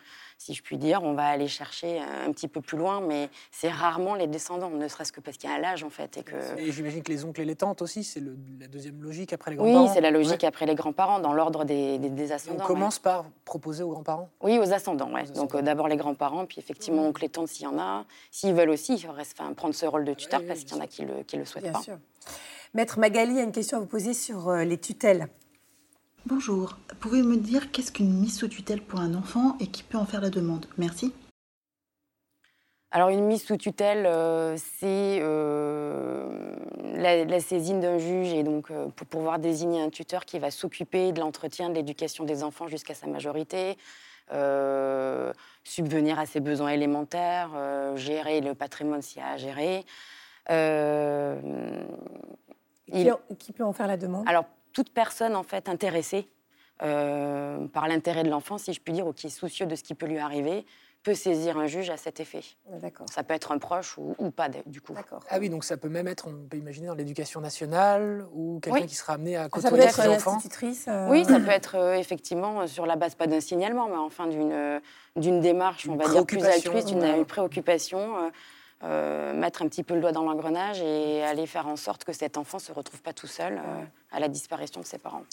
si 0.41 0.55
je 0.55 0.63
puis 0.63 0.79
dire. 0.79 1.03
On 1.03 1.13
va 1.13 1.27
aller 1.27 1.49
chercher 1.49 2.01
un 2.01 2.33
petit 2.33 2.49
peu 2.49 2.63
plus 2.63 2.79
loin, 2.79 3.03
mais 3.03 3.29
c'est 3.53 3.69
rarement 3.69 4.15
les 4.15 4.27
descendants, 4.27 4.71
ne 4.71 4.89
serait-ce 4.89 5.13
que 5.13 5.21
parce 5.21 5.37
qu'il 5.37 5.51
y 5.51 5.53
a 5.53 5.57
un 5.57 5.63
âge 5.63 5.85
en 5.85 5.91
fait. 5.91 6.17
Et, 6.17 6.23
que... 6.23 6.59
et 6.59 6.73
j'imagine 6.73 7.03
que 7.03 7.13
les 7.13 7.25
oncles 7.27 7.43
et 7.43 7.45
les 7.45 7.57
tantes 7.57 7.83
aussi, 7.83 8.03
c'est 8.03 8.21
la 8.21 8.67
deuxième 8.67 9.03
logique 9.03 9.35
après 9.35 9.51
les 9.51 9.59
grands-parents. 9.59 9.85
Oui, 9.85 9.91
c'est 9.93 10.01
la 10.01 10.11
logique 10.11 10.43
après 10.43 10.65
les 10.65 10.75
grands-parents, 10.75 11.21
dans 11.21 11.35
l'ordre 11.35 11.65
des, 11.65 11.99
des, 11.99 12.33
ascendants. 12.33 12.65
on 12.65 12.67
commence 12.67 12.99
par 12.99 13.27
proposer 13.45 13.83
aux 13.83 13.91
grands-parents? 13.91 14.31
Oui, 14.41 14.59
aux 14.59 14.73
ascendants, 14.73 15.13
ouais. 15.13 15.25
Donc 15.25 15.55
euh, 15.55 15.61
d'abord 15.61 15.89
les 15.89 15.97
grands-parents, 15.97 16.47
puis 16.47 16.59
effectivement 16.59 17.07
oncles 17.07 17.27
et 17.27 17.29
tantes 17.29 17.49
s'il 17.49 17.65
y 17.65 17.69
en 17.69 17.79
a. 17.79 18.07
S'ils 18.31 18.55
veulent 18.55 18.71
aussi, 18.71 18.95
ils 18.95 19.09
enfin, 19.11 19.53
prendre 19.53 19.75
ce 19.75 19.85
rôle 19.85 20.07
de 20.07 20.15
tuteur 20.15 20.41
parce 20.47 20.61
qu'il 20.61 20.75
y 20.75 20.81
en 20.81 20.83
a 20.83 20.87
qui 20.87 21.03
le, 21.03 21.23
qui 21.23 21.37
le 21.37 21.45
souhaitent 21.45 21.65
Bien 21.65 21.73
pas. 21.73 21.83
Sûr. 21.83 21.99
Maître 22.73 22.99
Magali 22.99 23.39
a 23.39 23.43
une 23.43 23.53
question 23.53 23.77
à 23.77 23.81
vous 23.81 23.87
poser 23.87 24.15
sur 24.15 24.51
les 24.53 24.79
tutelles. 24.79 25.29
Bonjour, 26.27 26.77
pouvez-vous 27.01 27.29
me 27.29 27.37
dire 27.37 27.73
qu'est-ce 27.73 27.91
qu'une 27.91 28.13
mise 28.13 28.37
sous 28.37 28.49
tutelle 28.49 28.83
pour 28.83 29.01
un 29.01 29.15
enfant 29.15 29.57
et 29.59 29.67
qui 29.67 29.83
peut 29.83 29.97
en 29.97 30.05
faire 30.05 30.21
la 30.21 30.29
demande? 30.29 30.67
Merci. 30.77 31.15
Alors 32.91 33.09
une 33.09 33.25
mise 33.25 33.43
sous 33.43 33.57
tutelle, 33.57 34.05
euh, 34.05 34.55
c'est 34.59 35.19
euh, 35.23 36.57
la, 36.95 37.41
saisine 37.41 37.81
d'un 37.81 37.97
juge 37.97 38.35
et 38.35 38.43
donc 38.43 38.71
euh, 38.71 38.89
pour 38.89 39.07
pouvoir 39.07 39.39
désigner 39.39 39.81
un 39.81 39.89
tuteur 39.89 40.27
qui 40.27 40.39
va 40.39 40.51
s'occuper 40.51 41.13
de 41.13 41.21
l'entretien, 41.21 41.71
de 41.71 41.75
l'éducation 41.75 42.25
des 42.25 42.43
enfants 42.43 42.69
jusqu'à 42.69 42.95
sa 42.95 43.07
majorité, 43.07 43.79
subvenir 45.65 46.19
à 46.19 46.27
ses 46.27 46.41
besoins 46.41 46.71
élémentaires, 46.71 47.51
gérer 47.97 48.41
le 48.41 48.55
patrimoine 48.55 49.03
s'il 49.03 49.23
y 49.23 49.25
a 49.25 49.31
à 49.31 49.37
gérer. 49.39 49.85
Qui, 52.93 53.09
qui, 53.39 53.53
peut 53.53 53.65
en 53.65 53.73
faire 53.73 53.87
la 53.87 53.97
demande? 53.97 54.29
Alors 54.29 54.45
toute 54.73 54.93
personne 54.93 55.37
en 55.37 55.43
fait 55.43 55.69
intéressée 55.69 56.29
euh, 56.83 57.67
par 57.69 57.89
l'intérêt 57.89 58.23
de 58.23 58.31
l'enfant, 58.31 58.57
si 58.57 58.73
je 58.73 58.81
puis 58.81 58.93
dire, 58.93 59.07
ou 59.07 59.13
qui 59.13 59.27
est 59.27 59.31
soucieux 59.31 59.67
de 59.67 59.75
ce 59.75 59.83
qui 59.83 59.95
peut 59.95 60.07
lui 60.07 60.19
arriver, 60.19 60.65
peut 61.03 61.15
saisir 61.15 61.59
un 61.59 61.67
juge 61.67 61.91
à 61.91 61.97
cet 61.97 62.21
effet. 62.21 62.43
Ça 63.11 63.23
peut 63.23 63.35
être 63.35 63.53
un 63.53 63.59
proche 63.59 63.97
ou, 63.99 64.31
pas, 64.31 64.49
du 64.49 64.81
coup. 64.81 64.95
Ah 65.31 65.39
oui, 65.39 65.49
donc 65.49 65.65
ça 65.65 65.77
peut 65.77 65.89
même 65.89 66.09
être, 66.09 66.29
on 66.29 66.47
peut 66.49 66.57
imaginer, 66.57 66.87
dans 66.87 66.95
l'éducation 66.95 67.41
nationale 67.41 68.27
ou 68.35 68.61
quelqu'un 68.63 68.87
qui 68.87 68.95
sera 68.95 69.15
amené 69.15 69.37
à 69.37 69.49
côtoyer 69.49 69.89
ses 69.91 70.09
enfants. 70.09 70.39
Euh... 70.89 71.09
Oui, 71.09 71.25
ça 71.25 71.41
peut 71.41 71.51
être 71.51 71.77
euh, 71.77 71.95
effectivement 71.95 72.67
sur 72.67 72.87
la 72.87 72.97
base, 72.97 73.15
pas 73.15 73.27
d'un 73.27 73.41
signalement, 73.41 73.89
mais 73.89 73.97
enfin 73.97 74.27
d'une 74.27 74.81
d'une 75.17 75.41
démarche, 75.41 75.89
on 75.89 75.97
va 75.97 76.09
dire, 76.09 76.25
plus 76.25 76.45
altruiste, 76.45 76.91
une, 76.91 77.25
préoccupation. 77.25 78.31
Euh, 78.83 79.35
mettre 79.35 79.61
un 79.61 79.69
petit 79.69 79.83
peu 79.83 79.95
le 79.95 80.01
doigt 80.01 80.13
dans 80.13 80.23
l'engrenage 80.23 80.81
et 80.81 81.23
aller 81.23 81.47
faire 81.47 81.67
en 81.67 81.77
sorte 81.77 82.05
que 82.05 82.15
cet 82.15 82.39
enfant 82.39 82.57
ne 82.57 82.63
se 82.63 82.73
retrouve 82.73 83.03
pas 83.03 83.13
tout 83.13 83.27
seul 83.27 83.59
euh, 83.59 83.83
à 84.11 84.21
la 84.21 84.29
disparition 84.29 84.81
de 84.81 84.87
ses 84.87 84.97
parents. 84.97 85.25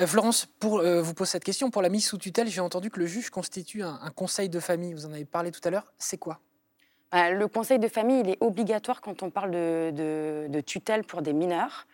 Euh, 0.00 0.06
Florence, 0.06 0.46
pour 0.46 0.82
vous 0.82 1.14
pose 1.14 1.28
cette 1.28 1.44
question. 1.44 1.70
Pour 1.70 1.82
la 1.82 1.90
mise 1.90 2.06
sous 2.06 2.18
tutelle, 2.18 2.48
j'ai 2.48 2.60
entendu 2.60 2.90
que 2.90 2.98
le 2.98 3.06
juge 3.06 3.30
constitue 3.30 3.84
un, 3.84 4.10
conseil 4.16 4.48
de 4.48 4.58
famille. 4.58 4.94
Vous 4.94 5.06
en 5.06 5.12
avez 5.12 5.24
parlé 5.24 5.52
tout 5.52 5.60
à 5.62 5.70
l'heure. 5.70 5.92
C'est 5.96 6.18
quoi? 6.18 6.40
Bah, 7.12 7.30
Le 7.30 7.46
conseil 7.46 7.78
de 7.78 7.86
famille, 7.86 8.20
il 8.20 8.30
est 8.30 8.38
obligatoire 8.40 9.00
quand 9.00 9.22
on 9.22 9.30
parle 9.30 9.52
de, 9.52 10.60
tutelle 10.66 11.04
pour 11.04 11.22
des 11.22 11.32
mineurs. 11.32 11.86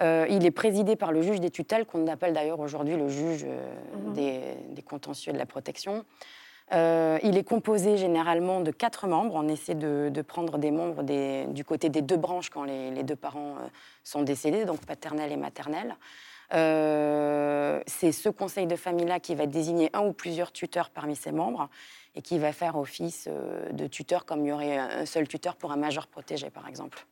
il 0.00 0.46
est 0.46 0.52
présidé 0.52 0.94
par 0.94 1.10
le 1.10 1.22
juge 1.22 1.40
des 1.40 1.50
tutelles, 1.50 1.84
qu'on 1.84 2.06
appelle 2.06 2.32
d'ailleurs 2.32 2.60
aujourd'hui 2.60 2.96
le 2.96 3.08
juge 3.08 3.44
mmh 3.44 4.12
des, 4.14 4.40
des, 4.70 4.82
contentieux 4.82 5.32
de 5.32 5.38
la 5.38 5.46
protection. 5.46 6.04
Euh, 6.72 7.18
il 7.22 7.36
est 7.36 7.44
composé 7.44 7.96
généralement 7.96 8.60
de 8.60 8.70
quatre 8.70 9.06
membres. 9.06 9.34
On 9.34 9.48
essaie 9.48 9.74
de, 9.74 10.22
prendre 10.22 10.58
des 10.58 10.70
membres 10.70 11.02
du 11.02 11.64
côté 11.64 11.88
des 11.88 12.02
deux 12.02 12.16
branches 12.16 12.50
quand 12.50 12.64
les, 12.64 13.02
deux 13.02 13.16
parents 13.16 13.56
euh, 13.56 13.68
sont 14.02 14.22
décédés, 14.22 14.64
donc 14.64 14.80
paternel 14.86 15.30
et 15.32 15.36
maternel. 15.36 15.96
Euh, 16.52 17.80
c'est 17.86 18.12
ce 18.12 18.28
conseil 18.28 18.66
de 18.66 18.76
famille-là 18.76 19.18
qui 19.20 19.34
va 19.34 19.46
désigner 19.46 19.90
un 19.92 20.06
ou 20.06 20.12
plusieurs 20.12 20.52
tuteurs 20.52 20.90
parmi 20.90 21.16
ses 21.16 21.32
membres 21.32 21.68
et 22.14 22.22
qui 22.22 22.38
va 22.38 22.52
faire 22.52 22.76
office 22.76 23.28
de 23.72 23.86
tuteur 23.86 24.24
comme 24.24 24.44
il 24.44 24.48
y 24.48 24.52
aurait 24.52 24.78
un 24.78 25.06
seul 25.06 25.26
tuteur 25.26 25.56
pour 25.56 25.72
un 25.72 25.76
majeur 25.76 26.06
protégé, 26.06 26.50
par 26.50 26.68
exemple. 26.68 27.06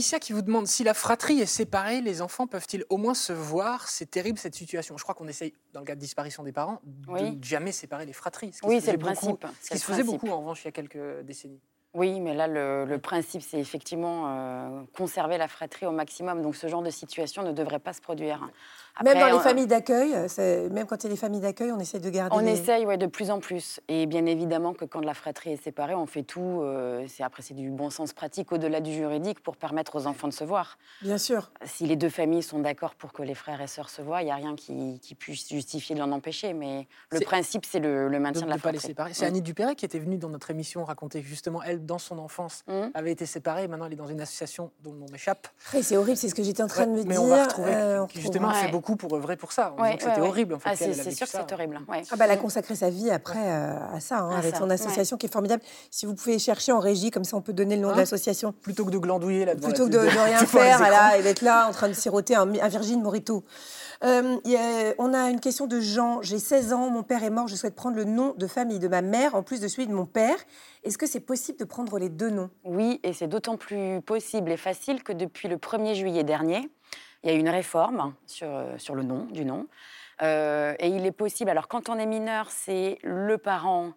Alicia 0.00 0.18
qui 0.18 0.32
vous 0.32 0.40
demande 0.40 0.66
si 0.66 0.82
la 0.82 0.94
fratrie 0.94 1.40
est 1.40 1.46
séparée, 1.46 2.00
les 2.00 2.22
enfants 2.22 2.46
peuvent-ils 2.46 2.86
au 2.88 2.96
moins 2.96 3.12
se 3.12 3.34
voir? 3.34 3.86
C'est 3.86 4.10
terrible 4.10 4.38
cette 4.38 4.54
situation. 4.54 4.96
Je 4.96 5.02
crois 5.02 5.14
qu'on 5.14 5.28
essaye, 5.28 5.52
dans 5.74 5.80
le 5.80 5.84
cas 5.84 5.94
de 5.94 6.00
disparition 6.00 6.42
des 6.42 6.52
parents, 6.52 6.80
de 6.84 7.44
jamais 7.44 7.70
séparer 7.70 8.06
les 8.06 8.14
fratries. 8.14 8.50
oui, 8.62 8.80
c'est 8.80 8.92
le 8.92 8.98
principe. 8.98 9.46
Ce 9.60 9.68
qui 9.68 9.78
se 9.78 9.84
faisait 9.84 10.02
beaucoup 10.02 10.30
en 10.30 10.40
revanche 10.40 10.62
il 10.62 10.64
y 10.64 10.68
a 10.68 10.72
quelques 10.72 11.20
décennies. 11.26 11.60
Oui, 11.92 12.18
mais 12.20 12.32
là, 12.32 12.46
le, 12.46 12.96
principe, 12.96 13.42
c'est 13.42 13.58
effectivement 13.58 14.28
euh, 14.28 14.82
conserver 14.96 15.36
la 15.36 15.48
fratrie 15.48 15.84
au 15.84 15.90
maximum. 15.90 16.40
Donc, 16.40 16.56
ce 16.56 16.66
genre 16.66 16.82
de 16.82 16.90
situation 16.90 17.42
ne 17.42 17.52
devrait 17.52 17.80
pas 17.80 17.92
se 17.92 18.00
produire. 18.00 18.48
Même 19.04 19.18
dans 19.18 19.36
les 19.36 19.42
familles 19.42 19.66
d'accueil, 19.66 20.14
même 20.70 20.86
quand 20.86 21.02
il 21.02 21.04
y 21.04 21.06
a 21.06 21.10
des 21.10 21.16
familles 21.16 21.40
d'accueil, 21.40 21.72
on 21.72 21.78
essaie 21.78 22.00
de 22.00 22.10
garder. 22.10 22.36
On 22.36 22.46
essaye, 22.46 22.86
ouais, 22.86 22.98
de 22.98 23.06
plus 23.06 23.30
en 23.30 23.40
plus. 23.40 23.80
Et 23.88 24.06
bien 24.06 24.26
évidemment 24.26 24.74
que 24.74 24.84
quand 24.84 25.00
la 25.00 25.14
fratrie 25.14 25.52
est 25.52 25.62
séparée, 25.62 25.94
on 25.94 26.06
fait 26.06 26.22
tout. 26.22 26.60
Euh, 26.62 27.04
c'est 27.08 27.22
après, 27.22 27.42
c'est 27.42 27.54
du 27.54 27.70
bon 27.70 27.90
sens 27.90 28.12
pratique 28.12 28.52
au-delà 28.52 28.80
du 28.80 28.92
juridique 28.92 29.40
pour 29.40 29.56
permettre 29.56 29.96
aux 29.96 30.06
enfants 30.06 30.28
de 30.28 30.32
se 30.32 30.44
voir. 30.44 30.78
Bien 31.02 31.18
sûr. 31.18 31.50
Si 31.64 31.86
les 31.86 31.96
deux 31.96 32.08
familles 32.08 32.42
sont 32.42 32.58
d'accord 32.58 32.94
pour 32.94 33.12
que 33.12 33.22
les 33.22 33.34
frères 33.34 33.60
et 33.60 33.66
sœurs 33.66 33.90
se 33.90 34.02
voient, 34.02 34.22
il 34.22 34.26
n'y 34.26 34.30
a 34.30 34.36
rien 34.36 34.54
qui, 34.54 35.00
puisse 35.18 35.48
justifier 35.48 35.94
de 35.94 36.00
l'en 36.00 36.12
empêcher. 36.12 36.52
Mais 36.52 36.86
le 37.10 37.20
principe, 37.20 37.66
c'est 37.66 37.80
le, 37.80 38.08
maintien 38.18 38.46
de, 38.46 38.50
la 38.50 38.58
fratrie. 38.58 38.94
C'est 39.12 39.26
Annie 39.26 39.42
Dupéret 39.42 39.74
qui 39.74 39.84
était 39.84 39.98
venue 39.98 40.18
dans 40.18 40.28
notre 40.28 40.50
émission 40.50 40.84
raconter 40.84 41.22
justement 41.22 41.62
elle 41.62 41.84
dans 41.84 41.98
son 41.98 42.18
enfance 42.18 42.62
mmh. 42.66 42.72
avait 42.94 43.12
été 43.12 43.26
séparée. 43.26 43.68
Maintenant, 43.68 43.86
elle 43.86 43.92
est 43.92 43.96
dans 43.96 44.06
une 44.06 44.20
association 44.20 44.70
dont 44.82 44.92
le 44.92 44.98
nom 44.98 45.06
m'échappe. 45.12 45.48
C'est 45.82 45.96
horrible, 45.96 46.16
c'est 46.16 46.28
ce 46.28 46.34
que 46.34 46.42
j'étais 46.42 46.62
en 46.62 46.68
train 46.68 46.86
de 46.86 46.92
me 46.92 46.96
mais 46.98 47.02
dire. 47.02 47.10
Mais 47.10 47.18
on 47.18 47.26
va 47.26 47.44
retrouver. 47.44 47.74
Euh, 47.74 48.06
justement, 48.14 48.52
beaucoup 48.70 48.79
pour 48.80 49.14
œuvrer 49.14 49.36
pour 49.36 49.52
ça. 49.52 49.74
c'était 49.98 50.20
horrible. 50.20 50.54
En 50.54 50.58
fait, 50.58 50.70
ah, 50.70 50.76
c'est 50.76 51.10
sûr 51.12 51.26
que 51.26 51.32
c'est 51.32 51.52
horrible. 51.52 51.80
Ah 51.88 52.16
bah, 52.16 52.24
elle 52.24 52.30
a 52.30 52.36
consacré 52.36 52.74
sa 52.74 52.90
vie 52.90 53.10
après 53.10 53.38
euh, 53.38 53.76
à 53.94 54.00
ça, 54.00 54.20
hein, 54.20 54.36
avec 54.36 54.56
son 54.56 54.70
association 54.70 55.16
qui 55.16 55.26
est 55.26 55.32
formidable. 55.32 55.62
Si 55.90 56.06
vous 56.06 56.14
pouvez 56.14 56.38
chercher 56.38 56.72
en 56.72 56.80
régie, 56.80 57.10
comme 57.10 57.24
ça 57.24 57.36
on 57.36 57.42
peut 57.42 57.52
donner 57.52 57.76
le 57.76 57.82
nom 57.82 57.88
de 57.88 57.94
hein 57.94 57.98
l'association. 57.98 58.52
Plutôt 58.52 58.84
que 58.84 58.90
de 58.90 58.98
glandouiller 58.98 59.44
là 59.44 59.54
Plutôt 59.54 59.86
que 59.86 59.90
de, 59.90 59.98
rien 59.98 60.38
faire, 60.46 60.80
là, 60.80 61.16
et 61.16 61.22
d'être 61.22 61.42
là 61.42 61.68
en 61.68 61.72
train 61.72 61.88
de 61.88 61.94
siroter 61.94 62.34
un, 62.34 62.48
un 62.54 62.68
Virgin 62.68 63.02
Morito. 63.02 63.44
Euh, 64.02 64.38
on 64.98 65.12
a 65.12 65.28
une 65.28 65.40
question 65.40 65.66
de 65.66 65.80
Jean. 65.80 66.22
J'ai 66.22 66.38
16 66.38 66.72
ans, 66.72 66.90
mon 66.90 67.02
père 67.02 67.22
est 67.22 67.30
mort, 67.30 67.48
je 67.48 67.56
souhaite 67.56 67.74
prendre 67.74 67.96
le 67.96 68.04
nom 68.04 68.34
de 68.36 68.46
famille 68.46 68.78
de 68.78 68.88
ma 68.88 69.02
mère 69.02 69.34
en 69.34 69.42
plus 69.42 69.60
de 69.60 69.68
celui 69.68 69.86
de 69.86 69.92
mon 69.92 70.06
père. 70.06 70.36
Est-ce 70.84 70.96
que 70.96 71.06
c'est 71.06 71.20
possible 71.20 71.58
de 71.58 71.64
prendre 71.64 71.98
les 71.98 72.08
deux 72.08 72.30
noms? 72.30 72.50
Oui, 72.64 73.00
et 73.02 73.12
c'est 73.12 73.26
d'autant 73.26 73.56
plus 73.56 74.00
possible 74.00 74.50
et 74.50 74.56
facile 74.56 75.02
que 75.02 75.12
depuis 75.12 75.48
le 75.48 75.56
1er 75.56 75.94
juillet 75.94 76.24
dernier, 76.24 76.70
il 77.22 77.30
y 77.30 77.32
a 77.32 77.36
une 77.36 77.48
réforme 77.48 78.14
sur, 78.26 78.48
euh, 78.48 78.78
sur 78.78 78.94
le 78.94 79.02
nom 79.02 79.26
du 79.30 79.44
nom. 79.44 79.66
Euh, 80.22 80.74
et 80.78 80.88
il 80.88 81.06
est 81.06 81.12
possible, 81.12 81.50
alors 81.50 81.68
quand 81.68 81.88
on 81.88 81.98
est 81.98 82.06
mineur, 82.06 82.50
c'est 82.50 82.98
le 83.02 83.38
parent 83.38 83.92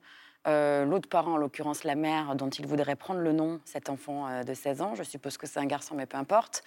euh, 0.46 0.84
l'autre 0.84 1.08
parent, 1.08 1.36
en 1.36 1.38
l'occurrence 1.38 1.86
la 1.86 1.96
mère, 1.96 2.36
dont 2.36 2.50
il 2.50 2.68
voudrait 2.68 2.98
prendre 2.98 3.22
le 3.22 3.32
nom, 3.32 3.62
cet 3.64 3.90
enfant 3.90 4.28
euh, 4.28 4.44
de 4.44 4.54
16 4.54 4.82
ans, 4.82 4.94
je 4.94 5.04
suppose 5.04 5.38
que 5.38 5.48
c'est 5.48 5.62
un 5.62 5.66
garçon, 5.66 5.96
mais 5.96 6.06
peu 6.06 6.18
importe, 6.18 6.66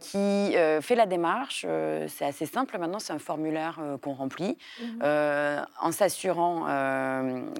qui 0.00 0.54
fait 0.80 0.96
la 0.96 1.06
démarche. 1.06 1.64
c'est 2.08 2.24
assez 2.24 2.46
simple 2.46 2.76
maintenant, 2.78 2.98
c'est 2.98 3.12
un 3.12 3.20
formulaire 3.20 3.78
qu'on 4.02 4.14
remplit, 4.14 4.58
mhm. 4.80 5.02
en 5.80 5.92
s'assurant, 5.92 6.62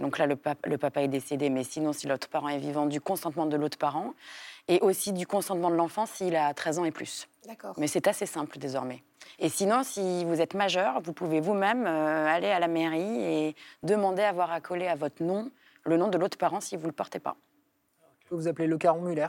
donc 0.00 0.18
là 0.18 0.26
le, 0.26 0.36
le, 0.64 0.78
papa 0.78 1.02
est 1.02 1.08
décédé, 1.08 1.48
mais 1.48 1.62
sinon 1.62 1.92
si 1.92 2.08
l'autre 2.08 2.28
parent 2.28 2.48
est 2.48 2.58
vivant, 2.58 2.86
du 2.86 3.00
consentement 3.00 3.46
de 3.46 3.56
l'autre 3.56 3.78
parent, 3.78 4.14
et 4.68 4.81
aussi 4.81 5.12
du 5.12 5.26
consentement 5.26 5.70
de 5.70 5.76
l'enfant 5.76 6.07
s'il 6.07 6.37
a 6.37 6.52
13 6.55 6.79
ans 6.79 6.85
et 6.85 6.90
plus. 6.90 7.29
Mais 7.76 7.87
c'est 7.87 8.07
assez 8.07 8.26
simple 8.26 8.59
désormais. 8.59 9.02
Et 9.38 9.48
sinon, 9.48 9.83
si 9.83 10.24
vous 10.24 10.40
êtes 10.40 10.55
majeur, 10.55 11.00
vous 11.02 11.12
pouvez 11.12 11.40
vous-même 11.40 11.87
euh, 11.87 12.26
aller 12.26 12.48
à 12.48 12.59
la 12.59 12.68
mairie 12.68 13.22
et 13.22 13.57
demander 13.83 14.22
à 14.22 14.31
avoir 14.31 14.50
accolé 14.50 14.87
à 14.87 14.94
votre 14.94 15.22
nom 15.22 15.50
le 15.85 15.96
nom 15.96 16.09
de 16.09 16.18
l'autre 16.18 16.38
parent 16.38 16.61
si 16.61 16.76
vous 16.76 16.83
ne 16.83 16.88
le 16.88 16.92
portez 16.92 17.18
pas. 17.18 17.37
Je 18.24 18.29
peux 18.29 18.35
vous 18.35 18.48
appeler 18.48 18.66
Le 18.66 18.79
Caron 18.79 19.02
Muller. 19.02 19.29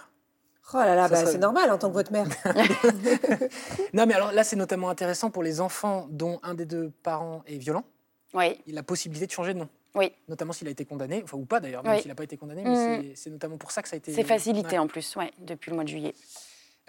Oh 0.74 0.78
là 0.78 0.96
là, 0.96 1.08
bah, 1.08 1.26
c'est 1.26 1.38
normal 1.38 1.72
en 1.72 1.78
tant 1.78 1.88
que 1.88 1.94
votre 1.94 2.12
mère. 2.12 2.28
non, 3.94 4.06
mais 4.06 4.14
alors 4.14 4.34
là, 4.34 4.44
c'est 4.44 4.58
notamment 4.58 4.90
intéressant 4.90 5.30
pour 5.30 5.42
les 5.42 5.62
enfants 5.62 6.08
dont 6.10 6.40
un 6.44 6.56
des 6.56 6.66
deux 6.66 6.92
parents 7.04 7.42
est 7.48 7.58
violent. 7.58 7.86
Oui. 8.34 8.60
Il 8.66 8.74
a 8.74 8.78
la 8.78 8.84
possibilité 8.84 9.28
de 9.28 9.32
changer 9.32 9.54
de 9.54 9.60
nom. 9.60 9.70
Oui. 9.96 10.12
Notamment 10.28 10.54
s'il 10.54 10.68
a 10.68 10.72
été 10.72 10.86
condamné, 10.86 11.22
enfin 11.24 11.38
ou 11.38 11.46
pas 11.46 11.60
d'ailleurs, 11.60 11.84
même 11.84 12.00
s'il 12.00 12.10
n'a 12.10 12.16
pas 12.16 12.24
été 12.24 12.38
condamné, 12.38 12.64
mais 12.64 13.00
mm. 13.00 13.12
c'est 13.16 13.30
notamment 13.30 13.58
pour 13.58 13.72
ça 13.72 13.82
que 13.82 13.90
ça 13.90 13.96
a 13.96 13.98
été. 13.98 14.14
C'est 14.14 14.24
facilité 14.24 14.78
en 14.78 14.88
plus, 14.88 15.16
ouais, 15.16 15.32
depuis 15.40 15.72
le 15.72 15.76
mois 15.76 15.84
de 15.84 15.90
juillet. 15.90 16.14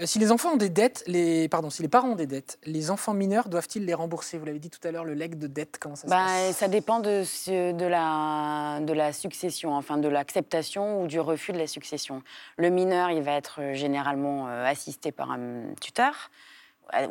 Euh, 0.00 0.06
si 0.06 0.18
les 0.18 0.30
enfants 0.30 0.52
ont 0.52 0.56
des 0.56 0.68
dettes, 0.68 1.02
les, 1.06 1.48
pardon, 1.48 1.70
si 1.70 1.82
les 1.82 1.88
parents 1.88 2.10
ont 2.10 2.16
des 2.16 2.26
dettes, 2.26 2.58
les 2.64 2.90
enfants 2.90 3.14
mineurs 3.14 3.48
doivent-ils 3.48 3.84
les 3.84 3.94
rembourser? 3.94 4.38
Vous 4.38 4.44
l'avez 4.44 4.60
dit 4.60 4.70
tout 4.70 4.86
à 4.86 4.92
l'heure, 4.92 5.04
le 5.04 5.14
legs 5.14 5.36
de 5.36 5.48
dette, 5.48 5.78
comment 5.80 5.96
ça 5.96 6.06
se 6.06 6.10
bah, 6.10 6.26
passe? 6.26 6.56
Ça 6.56 6.68
dépend 6.68 7.00
de, 7.00 7.24
de, 7.72 7.86
la, 7.86 8.80
de 8.80 8.92
la 8.92 9.12
succession, 9.12 9.74
enfin 9.74 9.98
de 9.98 10.08
l'acceptation 10.08 11.02
ou 11.02 11.06
du 11.08 11.18
refus 11.18 11.52
de 11.52 11.58
la 11.58 11.66
succession. 11.66 12.22
Le 12.56 12.70
mineur, 12.70 13.10
il 13.10 13.22
va 13.22 13.32
être 13.32 13.60
euh, 13.60 13.74
généralement 13.74 14.48
euh, 14.48 14.64
assisté 14.64 15.10
par 15.10 15.32
un 15.32 15.74
tuteur 15.80 16.30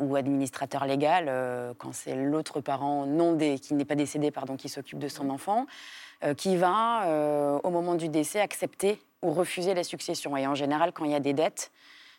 ou 0.00 0.16
administrateur 0.16 0.86
légal 0.86 1.74
quand 1.78 1.92
c'est 1.92 2.14
l'autre 2.14 2.60
parent 2.60 3.06
non 3.06 3.32
dé, 3.32 3.58
qui 3.58 3.74
n'est 3.74 3.84
pas 3.84 3.94
décédé 3.94 4.30
pardon 4.30 4.56
qui 4.56 4.68
s'occupe 4.68 4.98
de 4.98 5.08
son 5.08 5.30
enfant 5.30 5.66
qui 6.36 6.56
va 6.56 7.60
au 7.62 7.70
moment 7.70 7.94
du 7.94 8.08
décès 8.08 8.40
accepter 8.40 9.00
ou 9.22 9.32
refuser 9.32 9.74
la 9.74 9.84
succession 9.84 10.36
et 10.36 10.46
en 10.46 10.54
général 10.54 10.92
quand 10.92 11.04
il 11.04 11.12
y 11.12 11.14
a 11.14 11.20
des 11.20 11.32
dettes 11.32 11.70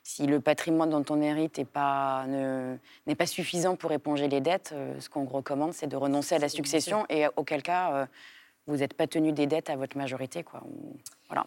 si 0.04 0.26
le 0.26 0.40
patrimoine 0.40 0.90
dont 0.90 1.06
on 1.10 1.22
hérite 1.22 1.58
n'est 1.58 1.66
pas, 1.66 2.26
suffisant 3.26 3.76
pour 3.76 3.92
éponger 3.92 4.28
les 4.28 4.42
dettes, 4.42 4.72
euh, 4.74 5.00
ce 5.00 5.10
qu'on 5.10 5.26
recommande, 5.26 5.74
c'est 5.74 5.88
de 5.88 5.96
renoncer 5.96 6.36
à 6.36 6.40
la 6.40 6.50
succession 6.50 7.06
et 7.10 7.26
auquel 7.36 7.62
cas, 7.62 7.94
euh, 7.94 8.06
vous 8.68 8.78
n'êtes 8.78 8.94
pas 8.94 9.08
tenu 9.08 9.34
des 9.34 9.46
dettes 9.46 9.70
à 9.70 9.76
votre 9.76 9.98
majorité. 9.98 10.44
Quoi. 10.44 10.64
Voilà. 11.28 11.46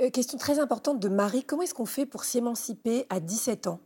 Euh, 0.00 0.10
question 0.10 0.38
très 0.38 0.58
importante 0.58 1.00
de 1.00 1.08
Marie. 1.08 1.44
Comment 1.44 1.62
est-ce 1.62 1.74
qu'on 1.74 1.86
fait 1.86 2.06
pour 2.06 2.24
s'émanciper 2.24 3.06
à 3.10 3.18
17 3.18 3.66
ans? 3.66 3.80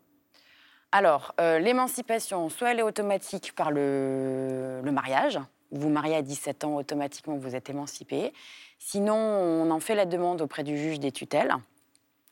Alors, 0.96 1.34
l'émancipation, 1.38 2.48
soit 2.50 2.70
elle 2.70 2.78
est 2.78 2.82
automatique 2.82 3.52
par 3.56 3.72
le, 3.72 4.80
le 4.84 4.92
mariage, 4.92 5.40
Vous 5.72 5.88
mariez 5.88 6.14
à 6.14 6.22
17 6.22 6.62
ans, 6.64 6.76
automatiquement, 6.76 7.36
vous 7.36 7.56
êtes 7.56 7.68
émancipé. 7.68 8.32
Sinon, 8.78 9.16
on 9.16 9.70
en 9.72 9.80
fait 9.80 9.96
la 9.96 10.06
demande 10.06 10.40
auprès 10.40 10.62
du 10.62 10.78
juge 10.78 11.00
des 11.00 11.10
tutelles, 11.10 11.52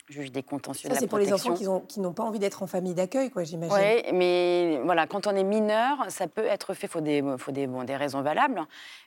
juge 0.09 0.31
des 0.31 0.45
contentieux 0.45 0.89
Ça, 0.89 0.91
de 0.91 0.95
la 0.95 1.01
c'est 1.01 1.07
pour 1.09 1.19
les 1.19 1.33
enfants 1.33 1.55
qui 1.55 1.67
ont- 1.67 1.81
qui 1.81 1.99
n'ont 1.99 2.13
pas 2.13 2.23
envie 2.23 2.39
d'être 2.39 2.63
en 2.63 2.69
famille 2.69 2.95
d'accueil, 2.95 3.31
quoi, 3.31 3.43
j'imagine. 3.43 3.75
Oui, 3.77 4.03
mais 4.13 4.79
voilà, 4.85 5.09
quand 5.09 5.27
on 5.27 5.35
est 5.35 5.43
mineur, 5.43 6.05
ça 6.09 6.29
peut 6.29 6.45
être 6.45 6.73
fait, 6.75 6.87
il 6.87 6.91
faut 6.91 7.01
des, 7.01 7.21
faut 7.39 7.51
des, 7.51 7.67
bon, 7.67 7.83
des 7.83 7.97
raisons 7.97 8.23
valables, 8.23 8.63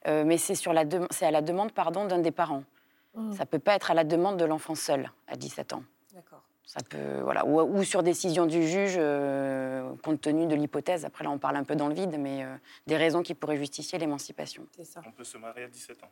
euh, 0.07 0.23
mais 0.25 0.37
c'est 0.37 0.55
sur 0.55 0.73
la 0.73 0.83
dem- 0.83 1.07
c'est 1.11 1.25
à 1.27 1.31
la 1.31 1.41
demande 1.41 1.71
pardon, 1.71 2.03
d'un 2.05 2.19
des 2.19 2.31
parents. 2.31 2.63
Mmh. 3.13 3.33
Ça 3.37 3.45
peut 3.45 3.59
pas 3.59 3.75
être 3.75 3.89
à 3.91 3.93
la 3.93 4.03
demande 4.03 4.35
de 4.35 4.43
l'enfant 4.43 4.75
seul 4.75 5.09
à 5.29 5.37
17 5.37 5.71
ans. 5.71 5.83
D'accord. 6.13 6.41
Ça 6.65 6.79
peut, 6.89 7.21
voilà, 7.23 7.45
ou, 7.45 7.61
ou 7.61 7.83
sur 7.83 8.01
décision 8.03 8.45
du 8.47 8.67
juge, 8.67 8.95
euh, 8.97 9.93
compte 10.03 10.19
tenu 10.21 10.47
de 10.47 10.55
l'hypothèse. 10.55 11.05
Après, 11.05 11.23
là, 11.23 11.29
on 11.29 11.37
parle 11.37 11.55
un 11.57 11.63
peu 11.63 11.75
dans 11.75 11.87
le 11.87 11.93
vide, 11.93 12.17
mais 12.19 12.43
euh, 12.43 12.47
des 12.87 12.97
raisons 12.97 13.21
qui 13.21 13.33
pourraient 13.35 13.57
justifier 13.57 13.99
l'émancipation. 13.99 14.63
On 15.05 15.11
peut 15.11 15.23
se 15.23 15.37
marier 15.37 15.63
à 15.65 15.67
17 15.67 16.03
ans. 16.03 16.09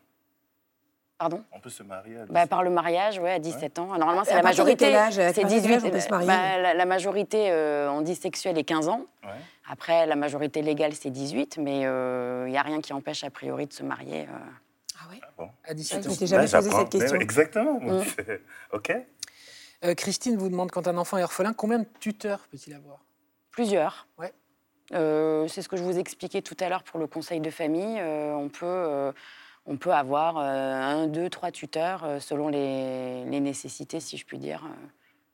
Pardon? 1.18 1.44
On 1.52 1.60
peut 1.60 1.70
se 1.70 1.84
marier 1.84 2.16
à 2.18 2.22
17 2.22 2.32
bah, 2.34 2.48
Par 2.48 2.64
le 2.64 2.70
mariage, 2.70 3.18
ouais, 3.20 3.32
à 3.32 3.40
17 3.40 3.80
ans. 3.80 3.98
Normalement, 3.98 4.24
c'est 4.24 4.36
la 4.36 4.42
majorité. 4.44 4.86
C'est 4.86 4.92
partir 4.94 5.28
de 5.28 5.34
quel 5.50 5.62
18. 5.62 5.74
âge 5.76 5.84
on 5.86 5.90
peut 5.90 6.00
se 6.00 6.10
marier? 6.10 6.28
Bah, 6.28 6.58
la, 6.60 6.74
la 6.74 6.86
majorité, 6.86 7.52
euh, 7.52 7.92
on 7.92 8.02
dit 8.02 8.16
sexuelle, 8.16 8.58
est 8.58 8.64
15 8.64 8.88
ans. 8.90 9.06
Ouais. 9.24 9.30
Après, 9.70 10.06
la 10.06 10.16
majorité 10.16 10.62
légale, 10.62 10.94
c'est 10.94 11.10
18, 11.10 11.58
mais 11.58 11.82
il 11.82 12.52
n'y 12.52 12.58
a 12.58 12.62
rien 12.62 12.80
qui 12.82 12.94
empêche, 12.94 13.24
a 13.24 13.30
priori, 13.30 13.66
de 13.68 13.74
se 13.74 13.84
marier. 13.84 14.24
euh. 14.24 14.38
Ah 15.02 15.10
ouais? 15.10 15.20
Ah 15.24 15.28
bon? 15.38 15.50
À 15.66 15.74
17 15.74 16.04
Je 16.04 16.08
ans. 16.08 16.12
m'étais 16.12 16.28
jamais 16.28 16.48
posé 16.48 16.70
cette 16.72 16.90
question. 16.90 17.18
Mais 17.18 17.24
Exactement. 17.24 17.80
Mm. 17.80 18.04
c'est- 18.04 18.42
OK. 18.74 18.94
Euh, 19.84 19.96
Christine 19.96 20.38
vous 20.38 20.50
demande 20.50 20.72
quand 20.72 20.88
un 20.88 20.98
enfant 20.98 21.18
est 21.18 21.24
orphelin, 21.24 21.54
combien 21.54 21.80
de 21.80 21.88
tuteurs 22.00 22.48
peut-il 22.50 22.74
avoir? 22.74 23.00
Plusieurs. 23.52 24.08
Ouais. 24.18 24.34
Euh, 24.94 25.48
c'est 25.48 25.62
ce 25.62 25.70
que 25.70 25.78
je 25.78 25.84
vous 25.84 25.98
expliquais 25.98 26.42
tout 26.42 26.56
à 26.60 26.70
l'heure 26.70 26.84
pour 26.84 27.00
le 27.00 27.08
conseil 27.08 27.40
de 27.40 27.50
famille. 27.50 28.00
Euh, 28.00 28.34
on, 28.34 28.50
peut, 28.50 28.66
euh, 28.66 29.12
on 29.66 29.78
peut 29.78 29.94
avoir 29.94 30.38
euh, 30.38 30.44
un, 30.44 31.08
deux, 31.08 31.30
trois 31.30 31.52
tuteurs 31.52 32.04
euh, 32.04 32.20
selon 32.20 32.48
les, 32.48 33.26
les 33.26 33.40
nécessités, 33.40 34.00
si 34.00 34.18
je 34.18 34.26
puis 34.26 34.38
dire. 34.38 34.64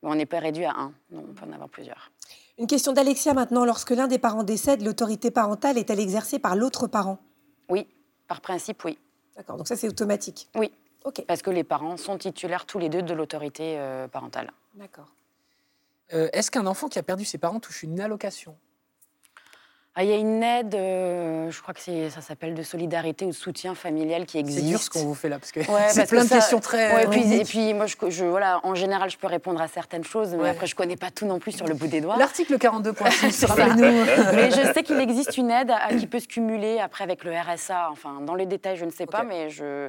Mais 0.02 0.08
on 0.10 0.14
n'est 0.14 0.26
pas 0.26 0.38
réduit 0.38 0.64
à 0.64 0.72
un. 0.72 0.92
Non, 1.10 1.24
on 1.28 1.32
peut 1.32 1.46
en 1.46 1.52
avoir 1.52 1.68
plusieurs. 1.68 2.10
Une 2.58 2.66
question 2.66 2.92
d'Alexia 2.92 3.34
maintenant. 3.34 3.64
Lorsque 3.64 3.90
l'un 3.90 4.06
des 4.06 4.18
parents 4.18 4.42
décède, 4.42 4.82
l'autorité 4.82 5.30
parentale 5.30 5.78
est-elle 5.78 6.00
exercée 6.00 6.38
par 6.38 6.56
l'autre 6.56 6.86
parent? 6.86 7.18
Oui, 7.68 7.86
par 8.26 8.40
principe, 8.40 8.84
oui. 8.84 8.98
D'accord, 9.36 9.56
donc 9.56 9.68
ça 9.68 9.76
c'est 9.76 9.88
automatique. 9.88 10.48
Oui. 10.56 10.72
Parce 11.26 11.42
que 11.42 11.50
les 11.50 11.64
parents 11.64 11.96
sont 11.96 12.18
titulaires 12.18 12.66
tous 12.66 12.78
les 12.78 12.88
deux 12.88 13.02
de 13.02 13.14
l'autorité 13.14 13.76
euh, 13.78 14.06
parentale. 14.08 14.50
d'accord. 14.74 15.06
Euh, 16.12 16.28
Est-ce 16.32 16.50
qu'un 16.50 16.66
enfant 16.66 16.88
qui 16.88 16.98
a 16.98 17.02
perdu 17.02 17.24
ses 17.24 17.38
parents 17.38 17.60
touche 17.60 17.82
une 17.84 18.00
allocation? 18.00 18.56
Ah, 19.96 20.04
il 20.04 20.10
y 20.10 20.12
a 20.12 20.16
une 20.16 20.42
aide, 20.42 20.74
euh, 20.76 21.50
je 21.50 21.60
crois 21.62 21.74
que 21.74 21.80
ça 22.10 22.20
s'appelle 22.20 22.54
de 22.54 22.62
solidarité 22.62 23.24
ou 23.24 23.30
de 23.30 23.34
soutien 23.34 23.74
familial 23.74 24.24
qui 24.24 24.38
existe. 24.38 24.60
C'est 24.60 24.66
dur 24.66 24.80
ce 24.80 24.88
qu'on 24.88 25.00
vous 25.04 25.14
fait 25.14 25.28
là, 25.28 25.38
parce 25.40 25.50
que 25.50 25.60
Ouais, 25.60 25.88
c'est 25.90 26.08
plein 26.08 26.20
que 26.20 26.24
de 26.24 26.28
ça- 26.28 26.36
questions 26.36 26.60
très... 26.60 26.94
Ouais, 26.94 27.04
et, 27.04 27.06
puis, 27.08 27.20
techniques. 27.22 27.40
et 27.40 27.44
puis, 27.44 27.74
moi, 27.74 27.86
je, 27.86 27.96
je- 28.08 28.24
voilà, 28.24 28.60
en 28.64 28.74
général, 28.76 29.10
je 29.10 29.18
peux 29.18 29.26
répondre 29.26 29.60
à 29.60 29.66
certaines 29.68 30.04
choses, 30.04 30.30
mais 30.34 30.42
Ouais. 30.42 30.48
après, 30.50 30.66
je 30.68 30.76
connais 30.76 30.96
pas 30.96 31.10
tout 31.10 31.26
non 31.26 31.38
plus 31.40 31.52
sur 31.52 31.66
le 31.66 31.74
bout 31.74 31.88
des 31.88 32.00
doigts. 32.00 32.16
L'article 32.18 32.56
42.6, 32.56 33.10
C'est 33.32 33.46
ça. 33.46 33.54
rappelez-nous. 33.54 34.04
mais 34.36 34.50
je 34.52 34.72
sais 34.72 34.82
qu'il 34.84 35.00
existe 35.00 35.36
une 35.36 35.50
aide 35.50 35.70
à- 35.72 35.88
qui 35.94 36.06
peut 36.06 36.20
se 36.20 36.28
cumuler 36.28 36.78
après 36.78 37.02
avec 37.04 37.24
le 37.24 37.32
RSA. 37.32 37.88
Enfin, 37.90 38.20
dans 38.20 38.36
les 38.36 38.46
détails, 38.46 38.76
je 38.76 38.84
ne 38.84 38.92
sais 38.92 39.06
pas, 39.06 39.24
mais 39.24 39.50
je, 39.50 39.88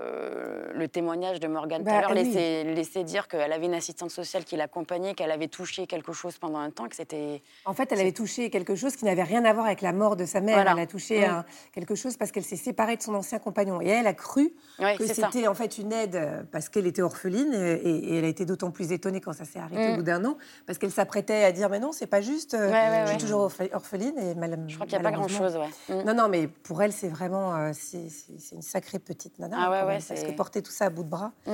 euh, 0.00 0.72
le 0.74 0.88
témoignage 0.88 1.40
de 1.40 1.48
Morgane 1.48 1.82
Bah, 1.82 2.02
oui. 2.10 2.14
laissait, 2.74 3.04
dire 3.04 3.28
qu'elle 3.28 3.52
avait 3.52 3.66
une 3.66 3.74
assistante 3.74 4.10
sociale 4.10 4.44
qui 4.44 4.56
l'accompagnait, 4.56 5.14
qu'elle 5.14 5.30
avait 5.30 5.48
touché 5.48 5.86
quelque 5.86 6.12
chose 6.12 6.38
pendant 6.38 6.58
un 6.58 6.70
temps, 6.70 6.88
que 6.88 6.96
c'était. 6.96 7.42
En 7.64 7.74
fait, 7.74 7.90
elle 7.92 8.00
avait 8.00 8.12
touché 8.12 8.50
quelque 8.50 8.74
chose 8.74 8.96
qui 8.96 9.04
n'avait 9.04 9.22
rien 9.22 9.44
à 9.44 9.52
voir 9.52 9.66
avec 9.66 9.80
la 9.82 9.92
mort 9.92 10.16
de 10.16 10.24
sa 10.24 10.40
mère. 10.40 10.56
Voilà. 10.56 10.72
Elle 10.72 10.80
a 10.80 10.86
touché 10.86 11.20
Mm. 11.26 11.30
un- 11.30 11.44
quelque 11.72 11.94
chose 11.94 12.16
parce 12.16 12.30
qu'elle 12.32 12.44
s'est 12.44 12.56
séparée 12.56 12.96
de 12.96 13.02
son 13.02 13.14
ancien 13.14 13.38
compagnon. 13.38 13.80
Et 13.80 13.88
elle 13.88 14.06
a 14.06 14.14
cru 14.14 14.52
que 14.98 15.06
ça. 15.06 15.14
c'était 15.14 15.46
en 15.48 15.54
fait 15.54 15.78
une 15.78 15.92
aide 15.92 16.16
euh, 16.16 16.42
parce 16.52 16.68
qu'elle 16.68 16.86
était 16.86 17.02
orpheline 17.02 17.52
et, 17.54 18.18
elle 18.18 18.24
a 18.24 18.28
été 18.28 18.44
d'autant 18.44 18.70
plus 18.70 18.92
étonnée 18.92 19.20
quand 19.20 19.32
ça 19.32 19.44
s'est 19.44 19.58
arrêté 19.58 19.88
Mm. 19.88 19.92
au 19.92 19.96
bout 19.96 20.02
d'un 20.02 20.24
an 20.24 20.36
parce 20.66 20.78
qu'elle 20.78 20.90
s'apprêtait 20.90 21.44
à 21.44 21.52
dire 21.52 21.68
mais 21.68 21.78
non 21.80 21.92
c'est 21.92 22.06
pas 22.06 22.20
juste 22.20 22.54
euh, 22.54 22.66
Ouais, 22.68 22.72
ouais, 22.72 23.00
je 23.02 23.06
suis 23.06 23.14
ouais. 23.16 23.20
toujours 23.20 23.40
orphe- 23.48 23.70
orpheline 23.72 24.18
et 24.18 24.34
madame 24.34 24.68
Je 24.68 24.74
crois 24.74 24.86
qu'il 24.86 24.98
n'y 24.98 25.06
a 25.06 25.10
pas 25.10 25.16
grand-chose. 25.16 25.58
Mm. 25.88 26.02
non 26.04 26.14
non 26.14 26.28
mais 26.28 26.46
pour 26.48 26.82
elle 26.82 26.92
c'est 26.92 27.08
vraiment 27.08 27.54
euh, 27.54 27.70
c'est 27.72 28.08
c'est- 28.08 28.38
c'est 28.38 28.54
une 28.56 28.62
sacrée 28.62 28.98
petite 28.98 29.38
nana 29.38 29.56
Ah 29.58 29.86
ouais, 29.88 29.98
parce 30.06 30.22
que 30.22 30.30
porter 30.32 30.62
tout 30.62 30.70
ça 30.70 30.86
à 30.86 30.90
bout 30.90 31.04
de 31.04 31.08
bras 31.10 31.32
Mm. 31.46 31.52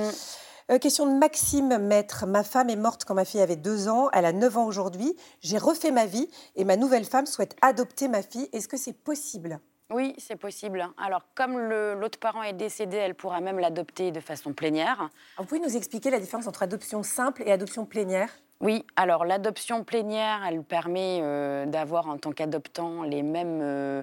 Euh, 0.71 0.79
question 0.79 1.05
de 1.05 1.19
Maxime 1.19 1.77
Maître. 1.77 2.25
Ma 2.25 2.43
femme 2.43 2.71
est 2.71 2.75
morte 2.75 3.05
quand 3.05 3.13
ma 3.13 3.23
fille 3.25 3.41
avait 3.41 3.55
deux 3.55 3.87
ans. 3.87 4.09
Elle 4.13 4.25
a 4.25 4.33
9 4.33 4.57
ans 4.57 4.65
aujourd'hui. 4.65 5.15
J'ai 5.41 5.59
refait 5.59 5.91
ma 5.91 6.07
vie 6.07 6.27
et 6.55 6.63
ma 6.63 6.75
nouvelle 6.75 7.05
femme 7.05 7.27
souhaite 7.27 7.55
adopter 7.61 8.07
ma 8.07 8.23
fille. 8.23 8.49
Est-ce 8.51 8.67
que 8.67 8.77
c'est 8.77 8.97
possible? 8.97 9.59
Oui, 9.91 10.15
c'est 10.17 10.35
possible. 10.35 10.87
Alors, 10.97 11.21
comme 11.35 11.59
l'autre 11.59 12.17
parent 12.17 12.41
est 12.41 12.53
décédé, 12.53 12.97
elle 12.97 13.13
pourra 13.13 13.41
même 13.41 13.59
l'adopter 13.59 14.09
de 14.09 14.19
façon 14.19 14.53
plénière. 14.53 14.97
Alors, 14.97 15.09
Vous 15.37 15.45
pouvez 15.45 15.61
nous 15.61 15.77
expliquer 15.77 16.09
la 16.09 16.19
différence 16.19 16.47
entre 16.47 16.63
adoption 16.63 17.03
simple 17.03 17.43
et 17.45 17.51
adoption 17.51 17.85
plénière? 17.85 18.29
Oui, 18.61 18.83
alors 18.95 19.25
l'adoption 19.25 19.83
plénière, 19.83 20.41
elle 20.47 20.63
permet 20.63 21.19
euh, 21.21 21.67
d'avoir 21.67 22.07
en 22.07 22.17
tant 22.17 22.31
qu'adoptant 22.31 23.03
les 23.03 23.21
mêmes 23.21 23.59
euh, 23.61 24.01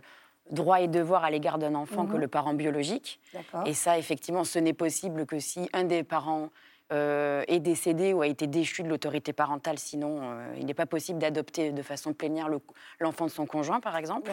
droits 0.50 0.80
et 0.80 0.88
devoirs 0.88 1.24
à 1.24 1.30
l'égard 1.30 1.58
d'un 1.58 1.74
enfant 1.74 2.06
que 2.06 2.14
Mhm. 2.14 2.20
le 2.20 2.28
parent 2.28 2.54
biologique. 2.54 3.20
Et 3.66 3.74
ça, 3.74 3.98
effectivement, 3.98 4.44
ce 4.44 4.58
n'est 4.58 4.72
possible 4.72 5.24
que 5.26 5.38
si 5.38 5.68
un 5.72 5.84
des 5.84 6.02
parents 6.04 6.50
euh, 6.90 7.42
est 7.48 7.60
décédé 7.60 8.12
ou 8.12 8.20
a 8.20 8.26
été 8.26 8.46
déchu 8.46 8.82
de 8.82 8.88
l'autorité 8.88 9.32
parentale. 9.32 9.78
Sinon, 9.78 10.18
euh, 10.22 10.54
il 10.58 10.66
n'est 10.66 10.74
pas 10.74 10.84
possible 10.84 11.18
d'adopter 11.18 11.72
de 11.72 11.80
façon 11.80 12.12
plénière 12.12 12.50
le- 12.50 12.60
l'enfant 13.00 13.24
de 13.24 13.30
son 13.30 13.46
conjoint, 13.46 13.80
par 13.80 13.96
exemple. 13.96 14.30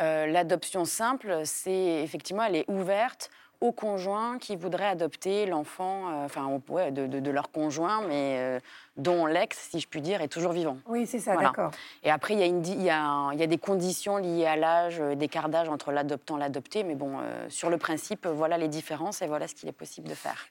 Euh, 0.00 0.26
L'adoption 0.26 0.84
simple, 0.84 1.42
c'est 1.44 2.02
effectivement, 2.02 2.42
elle 2.42 2.56
est 2.56 2.68
ouverte 2.68 3.30
aux 3.60 3.72
conjoints 3.72 4.38
qui 4.38 4.54
voudraient 4.56 4.86
adopter 4.86 5.46
l'enfant, 5.46 6.08
euh, 6.10 6.24
enfin, 6.24 6.48
ouais, 6.68 6.90
de, 6.92 7.06
de- 7.06 7.20
de 7.20 7.30
leur 7.30 7.50
conjoint, 7.50 8.02
mais 8.06 8.36
euh, 8.38 8.60
dont 8.96 9.26
l'ex, 9.26 9.58
si 9.70 9.80
je 9.80 9.88
puis 9.88 10.00
dire, 10.00 10.22
est 10.22 10.28
toujours 10.28 10.52
vivant. 10.52 10.78
Oui, 10.86 11.06
c'est 11.06 11.18
ça, 11.18 11.32
Voilà. 11.32 11.48
d'accord. 11.48 11.70
Et 12.04 12.10
après, 12.10 12.34
il 12.34 12.40
y, 12.40 12.88
a 12.90 13.32
y 13.34 13.42
y 13.42 13.46
des 13.48 13.58
conditions 13.58 14.16
liées 14.18 14.46
à 14.46 14.56
l'âge, 14.56 15.00
euh, 15.00 15.14
d'écart 15.16 15.48
d'âge 15.48 15.68
entre 15.68 15.90
l'adoptant 15.90 16.36
et 16.36 16.40
l'adopté, 16.40 16.84
mais 16.84 16.94
bon, 16.94 17.18
euh, 17.20 17.46
sur 17.48 17.68
le 17.70 17.78
principe, 17.78 18.26
voilà 18.26 18.58
les 18.58 18.68
différences 18.68 19.22
et 19.22 19.26
voilà 19.26 19.48
ce 19.48 19.54
qu'il 19.54 19.68
est 19.68 19.72
possible 19.72 20.08
de 20.08 20.14
faire. 20.14 20.48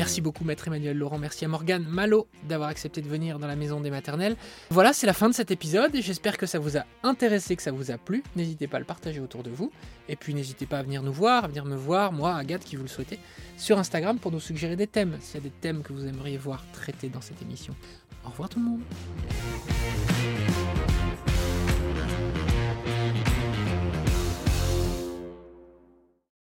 Merci 0.00 0.22
beaucoup, 0.22 0.44
maître 0.44 0.66
Emmanuel 0.66 0.96
Laurent. 0.96 1.18
Merci 1.18 1.44
à 1.44 1.48
Morgane 1.48 1.84
Malo 1.86 2.26
d'avoir 2.48 2.70
accepté 2.70 3.02
de 3.02 3.06
venir 3.06 3.38
dans 3.38 3.46
la 3.46 3.54
maison 3.54 3.82
des 3.82 3.90
maternelles. 3.90 4.34
Voilà, 4.70 4.94
c'est 4.94 5.06
la 5.06 5.12
fin 5.12 5.28
de 5.28 5.34
cet 5.34 5.50
épisode 5.50 5.94
j'espère 5.94 6.38
que 6.38 6.46
ça 6.46 6.58
vous 6.58 6.78
a 6.78 6.86
intéressé, 7.02 7.54
que 7.54 7.60
ça 7.60 7.70
vous 7.70 7.90
a 7.90 7.98
plu. 7.98 8.22
N'hésitez 8.34 8.66
pas 8.66 8.78
à 8.78 8.80
le 8.80 8.86
partager 8.86 9.20
autour 9.20 9.42
de 9.42 9.50
vous. 9.50 9.70
Et 10.08 10.16
puis 10.16 10.32
n'hésitez 10.32 10.64
pas 10.64 10.78
à 10.78 10.82
venir 10.82 11.02
nous 11.02 11.12
voir, 11.12 11.44
à 11.44 11.48
venir 11.48 11.66
me 11.66 11.76
voir, 11.76 12.12
moi, 12.12 12.34
Agathe, 12.34 12.64
qui 12.64 12.76
vous 12.76 12.82
le 12.82 12.88
souhaitez, 12.88 13.18
sur 13.58 13.78
Instagram 13.78 14.18
pour 14.18 14.32
nous 14.32 14.40
suggérer 14.40 14.74
des 14.74 14.86
thèmes, 14.86 15.18
s'il 15.20 15.34
y 15.34 15.38
a 15.38 15.42
des 15.42 15.50
thèmes 15.50 15.82
que 15.82 15.92
vous 15.92 16.06
aimeriez 16.06 16.38
voir 16.38 16.64
traités 16.72 17.10
dans 17.10 17.20
cette 17.20 17.42
émission. 17.42 17.76
Au 18.24 18.30
revoir 18.30 18.48
tout 18.48 18.58
le 18.58 18.64
monde. 18.64 18.80